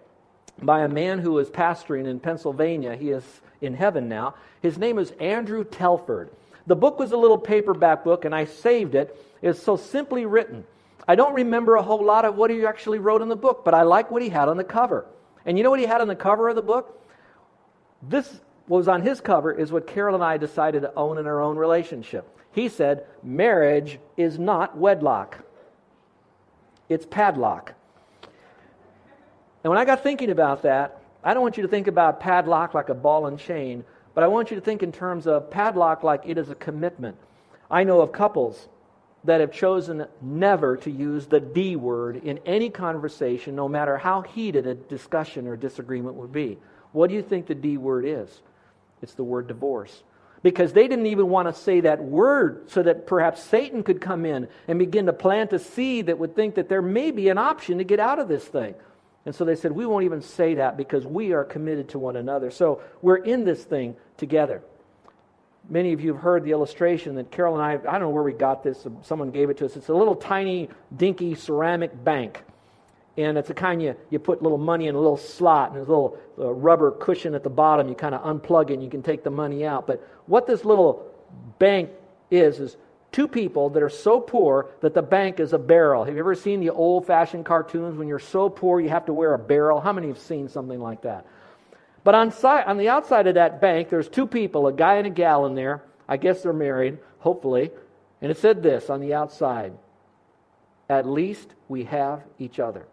by 0.62 0.82
a 0.82 0.90
man 0.90 1.20
who 1.20 1.32
was 1.32 1.50
pastoring 1.50 2.06
in 2.06 2.20
Pennsylvania. 2.20 2.96
He 2.96 3.10
is 3.10 3.24
in 3.62 3.74
heaven 3.74 4.08
now. 4.08 4.36
His 4.62 4.78
name 4.78 5.00
is 5.00 5.12
Andrew 5.20 5.64
Telford. 5.64 6.30
The 6.68 6.76
book 6.76 7.00
was 7.00 7.12
a 7.12 7.18
little 7.18 7.38
paperback 7.38 8.04
book, 8.04 8.26
and 8.26 8.36
I 8.36 8.46
saved 8.46 8.96
it. 8.96 9.18
It's 9.42 9.62
so 9.62 9.78
simply 9.78 10.26
written. 10.26 10.66
I 11.08 11.16
don't 11.16 11.34
remember 11.34 11.76
a 11.76 11.84
whole 11.84 12.04
lot 12.04 12.26
of 12.26 12.36
what 12.36 12.50
he 12.50 12.66
actually 12.66 13.00
wrote 13.00 13.22
in 13.22 13.30
the 13.30 13.36
book, 13.36 13.66
but 13.66 13.74
I 13.74 13.82
like 13.84 14.10
what 14.10 14.22
he 14.22 14.30
had 14.30 14.48
on 14.48 14.58
the 14.58 14.64
cover. 14.64 15.06
And 15.46 15.58
you 15.58 15.64
know 15.64 15.70
what 15.70 15.80
he 15.80 15.86
had 15.86 16.02
on 16.02 16.08
the 16.08 16.16
cover 16.16 16.50
of 16.50 16.56
the 16.56 16.62
book? 16.62 17.02
This 18.02 18.40
was 18.68 18.88
on 18.88 19.02
his 19.02 19.20
cover 19.20 19.52
is 19.52 19.72
what 19.72 19.88
Carol 19.88 20.16
and 20.16 20.24
I 20.24 20.38
decided 20.38 20.82
to 20.84 20.94
own 20.96 21.18
in 21.18 21.28
our 21.28 21.42
own 21.42 21.58
relationship. 21.58 22.28
He 22.52 22.70
said, 22.70 23.06
Marriage 23.22 24.00
is 24.16 24.40
not 24.40 24.78
wedlock, 24.78 25.40
it's 26.88 27.06
padlock. 27.06 27.74
And 29.64 29.70
when 29.70 29.80
I 29.80 29.86
got 29.86 30.04
thinking 30.04 30.30
about 30.30 30.64
that, 30.64 31.02
I 31.24 31.34
don't 31.34 31.42
want 31.42 31.56
you 31.56 31.64
to 31.64 31.70
think 31.70 31.88
about 31.88 32.20
padlock 32.20 32.74
like 32.74 32.90
a 32.90 32.94
ball 32.94 33.28
and 33.28 33.40
chain, 33.40 33.86
but 34.14 34.24
I 34.24 34.28
want 34.28 34.52
you 34.52 34.56
to 34.56 34.62
think 34.62 34.84
in 34.84 34.92
terms 34.92 35.26
of 35.26 35.50
padlock 35.50 36.04
like 36.04 36.24
it 36.26 36.38
is 36.38 36.50
a 36.50 36.56
commitment. 36.56 37.18
I 37.72 37.86
know 37.86 38.02
of 38.02 38.12
couples 38.12 38.68
that 39.26 39.40
have 39.40 39.52
chosen 39.52 40.06
never 40.22 40.78
to 40.78 40.92
use 40.92 41.28
the 41.28 41.40
D 41.40 41.76
word 41.76 42.18
in 42.18 42.40
any 42.46 42.70
conversation, 42.70 43.56
no 43.56 43.70
matter 43.70 43.98
how 43.98 44.22
heated 44.22 44.68
a 44.68 44.76
discussion 44.76 45.48
or 45.48 45.56
disagreement 45.56 46.16
would 46.16 46.32
be. 46.32 46.58
What 46.92 47.10
do 47.10 47.16
you 47.16 47.22
think 47.22 47.48
the 47.48 47.56
D 47.56 47.78
word 47.78 48.06
is? 48.06 48.42
It's 49.02 49.14
the 49.14 49.24
word 49.24 49.48
divorce. 49.48 50.04
because 50.44 50.74
they 50.74 50.90
didn't 50.90 51.06
even 51.06 51.30
want 51.30 51.48
to 51.48 51.54
say 51.54 51.80
that 51.80 52.04
word 52.04 52.70
so 52.70 52.84
that 52.84 53.08
perhaps 53.08 53.42
Satan 53.42 53.82
could 53.82 54.02
come 54.02 54.26
in 54.26 54.50
and 54.68 54.78
begin 54.78 55.06
to 55.06 55.14
plant 55.14 55.54
a 55.54 55.60
seed 55.60 56.08
that 56.08 56.20
would 56.20 56.36
think 56.36 56.56
that 56.56 56.68
there 56.68 56.82
may 56.82 57.12
be 57.12 57.30
an 57.30 57.38
option 57.38 57.78
to 57.78 57.86
get 57.86 58.00
out 58.00 58.20
of 58.20 58.28
this 58.28 58.44
thing. 58.44 58.76
And 59.26 59.34
so 59.34 59.46
they 59.46 59.56
said, 59.56 59.72
We 59.72 59.86
won't 59.86 60.04
even 60.04 60.22
say 60.22 60.56
that 60.56 60.76
because 60.76 61.06
we 61.06 61.32
are 61.32 61.46
committed 61.46 61.90
to 61.90 62.00
one 62.00 62.18
another. 62.18 62.52
So 62.52 62.82
we're 63.02 63.16
in 63.16 63.46
this 63.46 63.64
thing 63.64 63.96
together. 64.18 64.62
Many 65.70 65.94
of 65.94 66.02
you 66.02 66.14
have 66.14 66.22
heard 66.22 66.44
the 66.44 66.52
illustration 66.52 67.16
that 67.16 67.32
Carol 67.32 67.60
and 67.60 67.64
I, 67.64 67.74
I 67.74 67.94
don't 67.94 68.02
know 68.02 68.10
where 68.10 68.24
we 68.24 68.34
got 68.34 68.64
this, 68.64 68.86
someone 69.02 69.32
gave 69.32 69.50
it 69.50 69.58
to 69.58 69.66
us. 69.66 69.76
It's 69.78 69.90
a 69.90 69.94
little 69.94 70.16
tiny, 70.16 70.70
dinky 70.96 71.36
ceramic 71.36 72.04
bank. 72.04 72.44
And 73.16 73.38
it's 73.38 73.50
a 73.50 73.54
kind 73.54 73.82
you, 73.82 73.96
you 74.10 74.20
put 74.20 74.42
little 74.42 74.58
money 74.58 74.88
in 74.88 74.96
a 74.96 74.98
little 74.98 75.18
slot 75.18 75.70
and 75.70 75.78
there's 75.78 75.88
a 75.88 75.92
little 75.92 76.18
uh, 76.38 76.52
rubber 76.52 76.92
cushion 76.92 77.36
at 77.36 77.44
the 77.44 77.50
bottom. 77.50 77.88
You 77.88 77.96
kind 77.96 78.16
of 78.16 78.24
unplug 78.24 78.72
it 78.72 78.74
and 78.74 78.84
you 78.84 78.90
can 78.90 79.04
take 79.04 79.24
the 79.24 79.30
money 79.30 79.66
out. 79.66 79.86
But 79.86 80.06
what 80.26 80.48
this 80.48 80.66
little 80.66 81.12
bank 81.60 81.92
is, 82.32 82.60
is 82.60 82.76
two 83.12 83.28
people 83.28 83.70
that 83.70 83.84
are 83.84 83.90
so 83.90 84.20
poor 84.20 84.72
that 84.82 84.94
the 84.94 85.02
bank 85.02 85.40
is 85.40 85.54
a 85.54 85.60
barrel. 85.60 86.04
Have 86.04 86.16
you 86.16 86.20
ever 86.20 86.36
seen 86.36 86.60
the 86.60 86.72
old 86.72 87.06
fashioned 87.06 87.46
cartoons 87.46 87.98
when 87.98 88.08
you're 88.08 88.20
so 88.20 88.50
poor 88.50 88.82
you 88.82 88.90
have 88.90 89.06
to 89.06 89.14
wear 89.14 89.34
a 89.36 89.40
barrel? 89.40 89.80
How 89.80 89.94
many 89.94 90.08
have 90.08 90.20
seen 90.20 90.50
something 90.50 90.80
like 90.80 91.04
that? 91.04 91.26
But 92.04 92.16
on, 92.16 92.32
side, 92.32 92.66
on 92.66 92.78
the 92.78 92.90
outside 92.90 93.28
of 93.28 93.36
that 93.36 93.62
bank, 93.62 93.90
there's 93.90 94.10
two 94.10 94.28
people, 94.28 94.68
a 94.68 94.74
guy 94.74 94.96
and 94.96 95.08
a 95.08 95.10
gal 95.10 95.46
in 95.46 95.56
there. 95.56 95.84
I 96.08 96.18
guess 96.18 96.42
they're 96.42 96.54
married, 96.54 96.98
hopefully. 97.20 97.72
And 98.22 98.32
it 98.32 98.38
said 98.38 98.62
this 98.62 98.90
on 98.90 99.00
the 99.00 99.14
outside 99.14 99.74
At 100.90 101.08
least 101.08 101.54
we 101.68 101.86
have 101.86 102.24
each 102.40 102.60
other. 102.60 102.86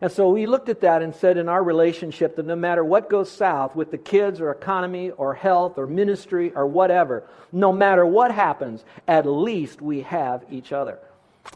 And 0.00 0.10
so 0.10 0.30
we 0.30 0.46
looked 0.46 0.68
at 0.68 0.80
that 0.80 1.00
and 1.00 1.14
said 1.14 1.36
in 1.36 1.48
our 1.48 1.62
relationship 1.62 2.34
that 2.34 2.46
no 2.46 2.56
matter 2.56 2.84
what 2.84 3.08
goes 3.08 3.30
south 3.30 3.76
with 3.76 3.92
the 3.92 3.98
kids 3.98 4.40
or 4.40 4.50
economy 4.50 5.10
or 5.10 5.32
health 5.32 5.78
or 5.78 5.86
ministry 5.86 6.52
or 6.56 6.66
whatever, 6.66 7.22
no 7.52 7.72
matter 7.72 8.04
what 8.04 8.32
happens, 8.32 8.84
at 9.06 9.26
least 9.26 9.80
we 9.80 10.00
have 10.00 10.44
each 10.50 10.72
other. 10.72 10.98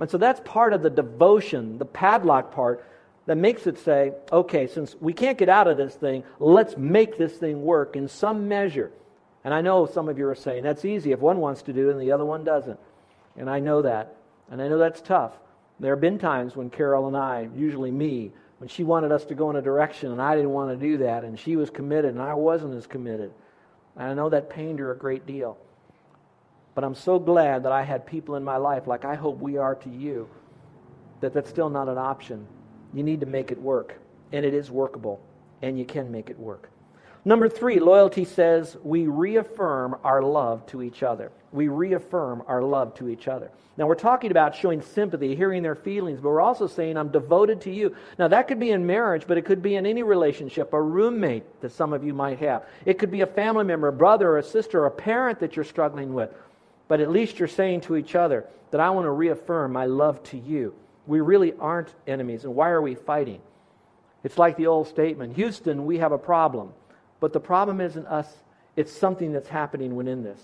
And 0.01 0.09
so 0.09 0.17
that's 0.17 0.41
part 0.45 0.75
of 0.75 0.83
the 0.83 0.91
devotion, 0.91 1.79
the 1.79 1.85
padlock 1.85 2.53
part, 2.53 2.85
that 3.27 3.37
makes 3.37 3.67
it 3.67 3.79
say, 3.79 4.13
okay, 4.33 4.67
since 4.67 4.95
we 5.01 5.13
can't 5.13 5.37
get 5.37 5.49
out 5.49 5.67
of 5.67 5.77
this 5.77 5.95
thing, 5.95 6.25
let's 6.39 6.77
make 6.77 7.19
this 7.19 7.33
thing 7.35 7.63
work 7.63 7.97
in 7.97 8.09
some 8.09 8.49
measure. 8.49 8.93
And 9.45 9.53
I 9.53 9.61
know 9.61 9.87
some 9.87 10.09
of 10.09 10.19
you 10.19 10.29
are 10.29 10.35
saying 10.35 10.63
that's 10.63 10.85
easy 10.85 11.13
if 11.13 11.21
one 11.21 11.39
wants 11.39 11.63
to 11.63 11.73
do 11.73 11.89
it 11.89 11.93
and 11.93 12.01
the 12.01 12.13
other 12.13 12.25
one 12.25 12.45
doesn't. 12.45 12.79
And 13.37 13.51
I 13.51 13.61
know 13.61 13.83
that. 13.83 14.17
And 14.51 14.63
I 14.63 14.69
know 14.69 14.79
that's 14.79 15.01
tough. 15.01 15.33
There 15.79 15.93
have 15.93 16.01
been 16.01 16.19
times 16.19 16.57
when 16.57 16.71
Carol 16.71 17.09
and 17.09 17.17
I, 17.17 17.49
usually 17.55 17.91
me, 17.91 18.33
when 18.59 18.69
she 18.69 18.85
wanted 18.85 19.13
us 19.13 19.25
to 19.27 19.35
go 19.35 19.51
in 19.51 19.57
a 19.57 19.63
direction 19.63 20.13
and 20.13 20.23
I 20.23 20.35
didn't 20.35 20.51
want 20.51 20.71
to 20.71 20.77
do 20.77 20.99
that, 20.99 21.25
and 21.25 21.39
she 21.39 21.57
was 21.57 21.69
committed 21.69 22.13
and 22.13 22.23
I 22.23 22.35
wasn't 22.35 22.75
as 22.75 22.87
committed. 22.87 23.33
And 23.97 24.09
I 24.09 24.15
know 24.15 24.31
that 24.31 24.49
pained 24.49 24.79
her 24.79 24.93
a 24.93 24.97
great 24.97 25.27
deal. 25.27 25.59
But 26.75 26.85
I'm 26.85 26.95
so 26.95 27.19
glad 27.19 27.65
that 27.65 27.73
I 27.73 27.83
had 27.83 28.07
people 28.07 28.37
in 28.37 28.45
my 28.45 28.57
life, 28.57 28.87
like 28.87 29.05
I 29.05 29.15
hope 29.15 29.41
we 29.41 29.57
are 29.59 29.75
to 29.75 29.91
you, 29.91 30.29
that 31.21 31.33
that's 31.33 31.51
still 31.51 31.71
not 31.71 31.89
an 31.89 31.99
option. 31.99 32.47
You 32.97 33.03
need 33.03 33.21
to 33.21 33.27
make 33.27 33.53
it 33.53 33.61
work. 33.61 33.99
And 34.33 34.45
it 34.47 34.55
is 34.55 34.71
workable. 34.71 35.21
And 35.61 35.79
you 35.79 35.85
can 35.85 36.11
make 36.11 36.31
it 36.31 36.39
work. 36.39 36.71
Number 37.27 37.49
three, 37.49 37.79
loyalty 37.79 38.25
says 38.25 38.77
we 38.83 39.07
reaffirm 39.07 39.97
our 40.03 40.23
love 40.23 40.65
to 40.69 40.83
each 40.83 41.03
other. 41.03 41.31
We 41.53 41.69
reaffirm 41.69 42.43
our 42.47 42.63
love 42.63 42.95
to 42.95 43.09
each 43.09 43.29
other. 43.29 43.51
Now, 43.77 43.87
we're 43.87 43.97
talking 43.97 44.31
about 44.31 44.55
showing 44.55 44.81
sympathy, 44.81 45.37
hearing 45.37 45.63
their 45.63 45.75
feelings, 45.75 46.21
but 46.21 46.31
we're 46.31 46.41
also 46.41 46.67
saying, 46.67 46.97
I'm 46.97 47.11
devoted 47.11 47.61
to 47.63 47.71
you. 47.71 47.95
Now, 48.19 48.29
that 48.29 48.49
could 48.49 48.59
be 48.59 48.71
in 48.71 48.87
marriage, 48.87 49.25
but 49.27 49.37
it 49.37 49.45
could 49.45 49.61
be 49.61 49.77
in 49.77 49.85
any 49.85 50.03
relationship, 50.03 50.73
a 50.73 50.81
roommate 50.81 51.61
that 51.61 51.73
some 51.73 51.93
of 51.93 52.03
you 52.03 52.15
might 52.15 52.39
have. 52.39 52.65
It 52.87 52.99
could 52.99 53.11
be 53.11 53.21
a 53.21 53.27
family 53.27 53.65
member, 53.65 53.89
a 53.89 53.93
brother, 53.93 54.31
or 54.31 54.39
a 54.39 54.43
sister, 54.43 54.81
or 54.81 54.87
a 54.87 54.91
parent 54.91 55.41
that 55.41 55.57
you're 55.57 55.65
struggling 55.67 56.15
with. 56.15 56.31
But 56.89 57.01
at 57.01 57.11
least 57.11 57.39
you're 57.39 57.49
saying 57.49 57.83
to 57.83 57.97
each 57.97 58.15
other 58.15 58.47
that 58.71 58.81
I 58.81 58.89
want 58.89 59.05
to 59.05 59.11
reaffirm 59.11 59.73
my 59.73 59.85
love 59.85 60.23
to 60.25 60.39
you. 60.39 60.75
We 61.07 61.21
really 61.21 61.53
aren't 61.59 61.95
enemies, 62.07 62.45
and 62.45 62.55
why 62.55 62.71
are 62.71 62.83
we 62.83 62.95
fighting? 62.95 63.41
It's 64.25 64.39
like 64.39 64.57
the 64.57 64.67
old 64.67 64.89
statement 64.89 65.37
Houston, 65.37 65.87
we 65.87 65.99
have 65.99 66.13
a 66.13 66.19
problem. 66.19 66.73
But 67.21 67.33
the 67.33 67.41
problem 67.41 67.81
isn't 67.81 68.07
us, 68.07 68.29
it's 68.75 68.93
something 68.93 69.33
that's 69.33 69.49
happening 69.49 69.97
within 69.97 70.23
this. 70.23 70.41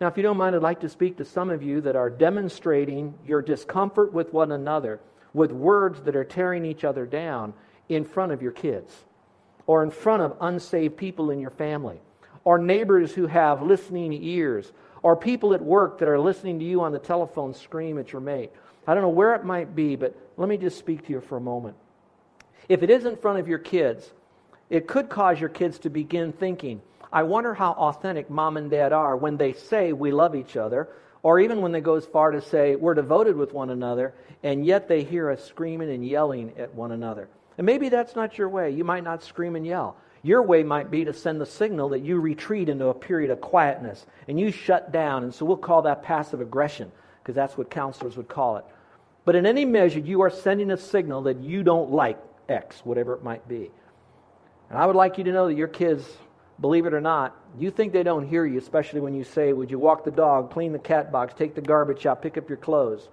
Now, 0.00 0.08
if 0.08 0.16
you 0.16 0.22
don't 0.22 0.36
mind, 0.36 0.56
I'd 0.56 0.62
like 0.62 0.80
to 0.80 0.88
speak 0.88 1.18
to 1.18 1.24
some 1.24 1.50
of 1.50 1.62
you 1.62 1.80
that 1.82 1.96
are 1.96 2.10
demonstrating 2.10 3.14
your 3.26 3.42
discomfort 3.42 4.12
with 4.12 4.32
one 4.32 4.52
another 4.52 5.00
with 5.32 5.52
words 5.52 6.00
that 6.02 6.16
are 6.16 6.24
tearing 6.24 6.64
each 6.64 6.84
other 6.84 7.06
down 7.06 7.52
in 7.88 8.04
front 8.04 8.32
of 8.32 8.42
your 8.42 8.52
kids 8.52 9.04
or 9.66 9.82
in 9.82 9.90
front 9.90 10.22
of 10.22 10.36
unsaved 10.40 10.96
people 10.96 11.30
in 11.30 11.38
your 11.38 11.50
family 11.50 12.00
or 12.44 12.58
neighbors 12.58 13.12
who 13.12 13.26
have 13.26 13.62
listening 13.62 14.12
ears 14.12 14.72
or 15.02 15.16
people 15.16 15.54
at 15.54 15.62
work 15.62 15.98
that 15.98 16.08
are 16.08 16.18
listening 16.18 16.58
to 16.58 16.64
you 16.64 16.80
on 16.80 16.92
the 16.92 16.98
telephone 16.98 17.54
scream 17.54 17.98
at 17.98 18.12
your 18.12 18.20
mate. 18.20 18.50
I 18.90 18.94
don't 18.94 19.04
know 19.04 19.08
where 19.10 19.36
it 19.36 19.44
might 19.44 19.76
be, 19.76 19.94
but 19.94 20.16
let 20.36 20.48
me 20.48 20.56
just 20.56 20.76
speak 20.76 21.06
to 21.06 21.12
you 21.12 21.20
for 21.20 21.36
a 21.36 21.40
moment. 21.40 21.76
If 22.68 22.82
it 22.82 22.90
is 22.90 23.04
in 23.04 23.16
front 23.16 23.38
of 23.38 23.46
your 23.46 23.60
kids, 23.60 24.10
it 24.68 24.88
could 24.88 25.08
cause 25.08 25.38
your 25.38 25.48
kids 25.48 25.78
to 25.80 25.90
begin 25.90 26.32
thinking, 26.32 26.82
I 27.12 27.22
wonder 27.22 27.54
how 27.54 27.70
authentic 27.70 28.28
mom 28.28 28.56
and 28.56 28.68
dad 28.68 28.92
are 28.92 29.16
when 29.16 29.36
they 29.36 29.52
say 29.52 29.92
we 29.92 30.10
love 30.10 30.34
each 30.34 30.56
other, 30.56 30.88
or 31.22 31.38
even 31.38 31.60
when 31.60 31.70
they 31.70 31.80
go 31.80 31.94
as 31.94 32.04
far 32.04 32.32
to 32.32 32.42
say 32.42 32.74
we're 32.74 32.94
devoted 32.94 33.36
with 33.36 33.52
one 33.52 33.70
another, 33.70 34.12
and 34.42 34.66
yet 34.66 34.88
they 34.88 35.04
hear 35.04 35.30
us 35.30 35.44
screaming 35.44 35.90
and 35.90 36.04
yelling 36.04 36.52
at 36.58 36.74
one 36.74 36.90
another. 36.90 37.28
And 37.58 37.66
maybe 37.66 37.90
that's 37.90 38.16
not 38.16 38.38
your 38.38 38.48
way. 38.48 38.72
You 38.72 38.82
might 38.82 39.04
not 39.04 39.22
scream 39.22 39.54
and 39.54 39.64
yell. 39.64 39.96
Your 40.24 40.42
way 40.42 40.64
might 40.64 40.90
be 40.90 41.04
to 41.04 41.12
send 41.12 41.40
the 41.40 41.46
signal 41.46 41.90
that 41.90 42.00
you 42.00 42.18
retreat 42.18 42.68
into 42.68 42.88
a 42.88 42.94
period 42.94 43.30
of 43.30 43.40
quietness 43.40 44.04
and 44.26 44.40
you 44.40 44.50
shut 44.50 44.90
down. 44.90 45.22
And 45.22 45.32
so 45.32 45.46
we'll 45.46 45.56
call 45.56 45.82
that 45.82 46.02
passive 46.02 46.40
aggression 46.40 46.90
because 47.22 47.36
that's 47.36 47.56
what 47.56 47.70
counselors 47.70 48.16
would 48.16 48.26
call 48.26 48.56
it. 48.56 48.64
But 49.30 49.36
in 49.36 49.46
any 49.46 49.64
measure, 49.64 50.00
you 50.00 50.22
are 50.22 50.30
sending 50.30 50.72
a 50.72 50.76
signal 50.76 51.22
that 51.22 51.38
you 51.38 51.62
don't 51.62 51.92
like 51.92 52.18
X, 52.48 52.80
whatever 52.84 53.14
it 53.14 53.22
might 53.22 53.46
be. 53.46 53.70
And 54.68 54.76
I 54.76 54.84
would 54.84 54.96
like 54.96 55.18
you 55.18 55.22
to 55.22 55.30
know 55.30 55.46
that 55.46 55.54
your 55.54 55.68
kids, 55.68 56.04
believe 56.60 56.84
it 56.84 56.92
or 56.92 57.00
not, 57.00 57.36
you 57.56 57.70
think 57.70 57.92
they 57.92 58.02
don't 58.02 58.26
hear 58.26 58.44
you, 58.44 58.58
especially 58.58 58.98
when 58.98 59.14
you 59.14 59.22
say, 59.22 59.52
Would 59.52 59.70
you 59.70 59.78
walk 59.78 60.02
the 60.02 60.10
dog, 60.10 60.50
clean 60.50 60.72
the 60.72 60.80
cat 60.80 61.12
box, 61.12 61.32
take 61.32 61.54
the 61.54 61.60
garbage 61.60 62.06
out, 62.06 62.22
pick 62.22 62.36
up 62.38 62.48
your 62.48 62.58
clothes? 62.58 63.08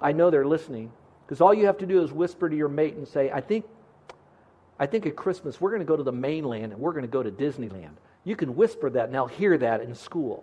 I 0.00 0.12
know 0.12 0.30
they're 0.30 0.46
listening. 0.46 0.92
Because 1.26 1.42
all 1.42 1.52
you 1.52 1.66
have 1.66 1.76
to 1.76 1.86
do 1.86 2.02
is 2.02 2.10
whisper 2.10 2.48
to 2.48 2.56
your 2.56 2.70
mate 2.70 2.94
and 2.94 3.06
say, 3.06 3.30
I 3.30 3.42
think, 3.42 3.66
I 4.78 4.86
think 4.86 5.04
at 5.04 5.14
Christmas 5.14 5.60
we're 5.60 5.72
going 5.72 5.82
to 5.82 5.86
go 5.86 5.94
to 5.94 6.02
the 6.02 6.10
mainland 6.10 6.72
and 6.72 6.80
we're 6.80 6.92
going 6.92 7.02
to 7.02 7.06
go 7.06 7.22
to 7.22 7.30
Disneyland. 7.30 7.96
You 8.24 8.34
can 8.34 8.56
whisper 8.56 8.88
that 8.88 9.04
and 9.04 9.14
they'll 9.14 9.26
hear 9.26 9.58
that 9.58 9.82
in 9.82 9.94
school. 9.94 10.42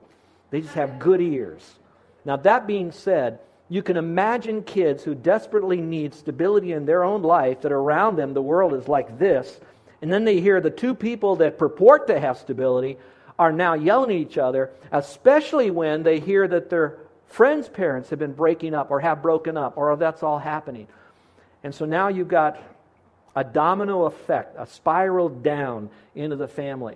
They 0.51 0.61
just 0.61 0.75
have 0.75 0.99
good 0.99 1.21
ears. 1.21 1.79
Now, 2.23 2.35
that 2.35 2.67
being 2.67 2.91
said, 2.91 3.39
you 3.69 3.83
can 3.83 3.97
imagine 3.97 4.63
kids 4.63 5.03
who 5.03 5.13
desperately 5.13 5.81
need 5.81 6.13
stability 6.13 6.71
in 6.71 6.85
their 6.85 7.03
own 7.03 7.21
life, 7.21 7.61
that 7.61 7.71
around 7.71 8.15
them 8.15 8.33
the 8.33 8.41
world 8.41 8.73
is 8.73 8.87
like 8.87 9.19
this, 9.19 9.59
and 10.01 10.11
then 10.11 10.25
they 10.25 10.39
hear 10.39 10.61
the 10.61 10.69
two 10.69 10.93
people 10.93 11.37
that 11.37 11.57
purport 11.57 12.07
to 12.07 12.19
have 12.19 12.37
stability 12.37 12.97
are 13.39 13.51
now 13.51 13.73
yelling 13.73 14.11
at 14.11 14.17
each 14.17 14.37
other, 14.37 14.71
especially 14.91 15.69
when 15.69 16.03
they 16.03 16.19
hear 16.19 16.47
that 16.47 16.69
their 16.69 16.97
friends' 17.27 17.67
parents 17.67 18.09
have 18.09 18.19
been 18.19 18.33
breaking 18.33 18.73
up 18.73 18.89
or 18.89 18.99
have 18.99 19.21
broken 19.21 19.57
up 19.57 19.77
or 19.77 19.95
that's 19.95 20.23
all 20.23 20.39
happening. 20.39 20.87
And 21.63 21.73
so 21.73 21.85
now 21.85 22.07
you've 22.07 22.27
got 22.27 22.61
a 23.35 23.43
domino 23.43 24.05
effect, 24.05 24.55
a 24.57 24.65
spiral 24.65 25.29
down 25.29 25.89
into 26.15 26.35
the 26.35 26.47
family. 26.47 26.95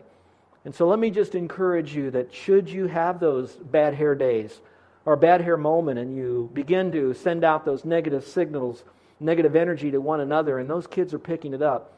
And 0.63 0.73
so 0.73 0.87
let 0.87 0.99
me 0.99 1.11
just 1.11 1.35
encourage 1.35 1.93
you 1.93 2.11
that 2.11 2.33
should 2.33 2.69
you 2.69 2.87
have 2.87 3.19
those 3.19 3.51
bad 3.51 3.93
hair 3.93 4.15
days 4.15 4.59
or 5.05 5.13
a 5.13 5.17
bad 5.17 5.41
hair 5.41 5.57
moment 5.57 5.99
and 5.99 6.15
you 6.15 6.49
begin 6.53 6.91
to 6.91 7.13
send 7.13 7.43
out 7.43 7.65
those 7.65 7.85
negative 7.85 8.23
signals, 8.23 8.83
negative 9.19 9.55
energy 9.55 9.91
to 9.91 9.99
one 9.99 10.19
another, 10.19 10.59
and 10.59 10.69
those 10.69 10.87
kids 10.87 11.13
are 11.13 11.19
picking 11.19 11.53
it 11.53 11.61
up, 11.61 11.93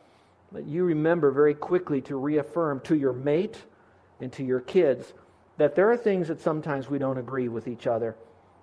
that 0.51 0.65
you 0.65 0.83
remember 0.83 1.31
very 1.31 1.53
quickly 1.53 2.01
to 2.01 2.15
reaffirm 2.15 2.79
to 2.81 2.95
your 2.95 3.13
mate 3.13 3.57
and 4.21 4.31
to 4.33 4.43
your 4.43 4.59
kids 4.59 5.13
that 5.57 5.75
there 5.75 5.89
are 5.91 5.97
things 5.97 6.27
that 6.27 6.41
sometimes 6.41 6.89
we 6.89 6.97
don't 6.97 7.17
agree 7.17 7.47
with 7.47 7.67
each 7.67 7.87
other, 7.87 8.15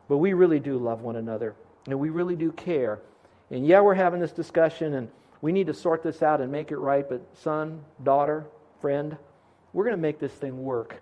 but 0.09 0.19
we 0.19 0.33
really 0.33 0.59
do 0.59 0.77
love 0.77 1.03
one 1.03 1.17
another 1.17 1.55
and 1.87 1.99
we 1.99 2.11
really 2.11 2.37
do 2.37 2.53
care. 2.53 3.01
And 3.51 3.67
yeah, 3.67 3.81
we're 3.81 3.95
having 3.95 4.21
this 4.21 4.33
discussion 4.33 4.95
and 4.95 5.09
we 5.41 5.53
need 5.53 5.69
to 5.69 5.75
sort 5.75 6.03
this 6.03 6.23
out 6.23 6.41
and 6.41 6.51
make 6.51 6.71
it 6.71 6.77
right, 6.77 7.09
but 7.09 7.23
son, 7.35 7.83
daughter, 8.03 8.45
friend, 8.81 9.17
we're 9.73 9.85
going 9.85 9.97
to 9.97 10.03
make 10.03 10.19
this 10.19 10.33
thing 10.33 10.63
work. 10.63 11.01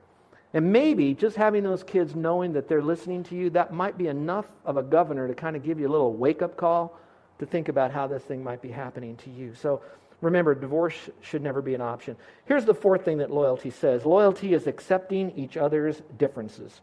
And 0.54 0.72
maybe 0.72 1.14
just 1.14 1.36
having 1.36 1.62
those 1.62 1.82
kids 1.82 2.14
knowing 2.14 2.54
that 2.54 2.68
they're 2.68 2.82
listening 2.82 3.22
to 3.24 3.34
you, 3.34 3.50
that 3.50 3.72
might 3.72 3.98
be 3.98 4.08
enough 4.08 4.46
of 4.64 4.76
a 4.76 4.82
governor 4.82 5.28
to 5.28 5.34
kind 5.34 5.56
of 5.56 5.62
give 5.62 5.78
you 5.78 5.88
a 5.88 5.92
little 5.92 6.14
wake 6.14 6.40
up 6.40 6.56
call 6.56 6.98
to 7.38 7.46
think 7.46 7.68
about 7.68 7.90
how 7.90 8.06
this 8.06 8.22
thing 8.22 8.42
might 8.42 8.62
be 8.62 8.70
happening 8.70 9.16
to 9.18 9.30
you. 9.30 9.54
So 9.54 9.82
Remember, 10.20 10.54
divorce 10.54 10.96
should 11.20 11.42
never 11.42 11.62
be 11.62 11.74
an 11.74 11.80
option. 11.80 12.16
Here's 12.46 12.64
the 12.64 12.74
fourth 12.74 13.04
thing 13.04 13.18
that 13.18 13.30
loyalty 13.30 13.70
says 13.70 14.04
loyalty 14.04 14.52
is 14.52 14.66
accepting 14.66 15.30
each 15.36 15.56
other's 15.56 16.02
differences. 16.18 16.80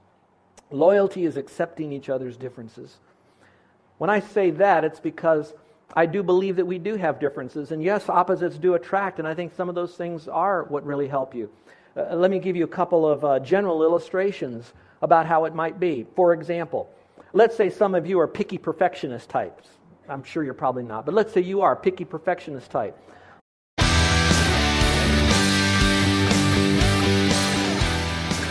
Loyalty 0.72 1.26
is 1.26 1.38
accepting 1.38 1.92
each 1.92 2.10
other's 2.10 2.38
differences. 2.38 2.98
When 3.98 4.10
I 4.10 4.20
say 4.20 4.52
that, 4.52 4.84
it's 4.84 5.00
because 5.00 5.54
I 5.96 6.06
do 6.06 6.24
believe 6.24 6.56
that 6.56 6.66
we 6.66 6.80
do 6.80 6.96
have 6.96 7.20
differences. 7.20 7.72
And 7.72 7.84
yes, 7.84 8.10
opposites 8.10 8.58
do 8.58 8.74
attract, 8.74 9.20
and 9.20 9.28
I 9.28 9.34
think 9.34 9.54
some 9.54 9.70
of 9.70 9.76
those 9.76 9.96
things 9.96 10.28
are 10.28 10.64
what 10.64 10.86
really 10.86 11.08
help 11.08 11.36
you. 11.36 11.50
Uh, 11.96 12.16
let 12.16 12.30
me 12.30 12.40
give 12.40 12.56
you 12.56 12.66
a 12.66 12.68
couple 12.68 13.08
of 13.08 13.24
uh, 13.24 13.40
general 13.40 13.84
illustrations 13.84 14.74
about 15.02 15.26
how 15.26 15.46
it 15.46 15.56
might 15.56 15.80
be. 15.80 16.06
For 16.16 16.34
example, 16.34 16.90
let's 17.34 17.56
say 17.56 17.70
some 17.70 17.96
of 17.96 18.06
you 18.06 18.20
are 18.20 18.28
picky 18.28 18.58
perfectionist 18.58 19.30
types. 19.30 19.70
I'm 20.10 20.24
sure 20.24 20.44
you're 20.44 20.54
probably 20.54 20.84
not, 20.84 21.06
but 21.06 21.16
let's 21.16 21.34
say 21.34 21.42
you 21.42 21.62
are 21.62 21.76
picky 21.76 22.06
perfectionist 22.06 22.70
type. 22.70 22.98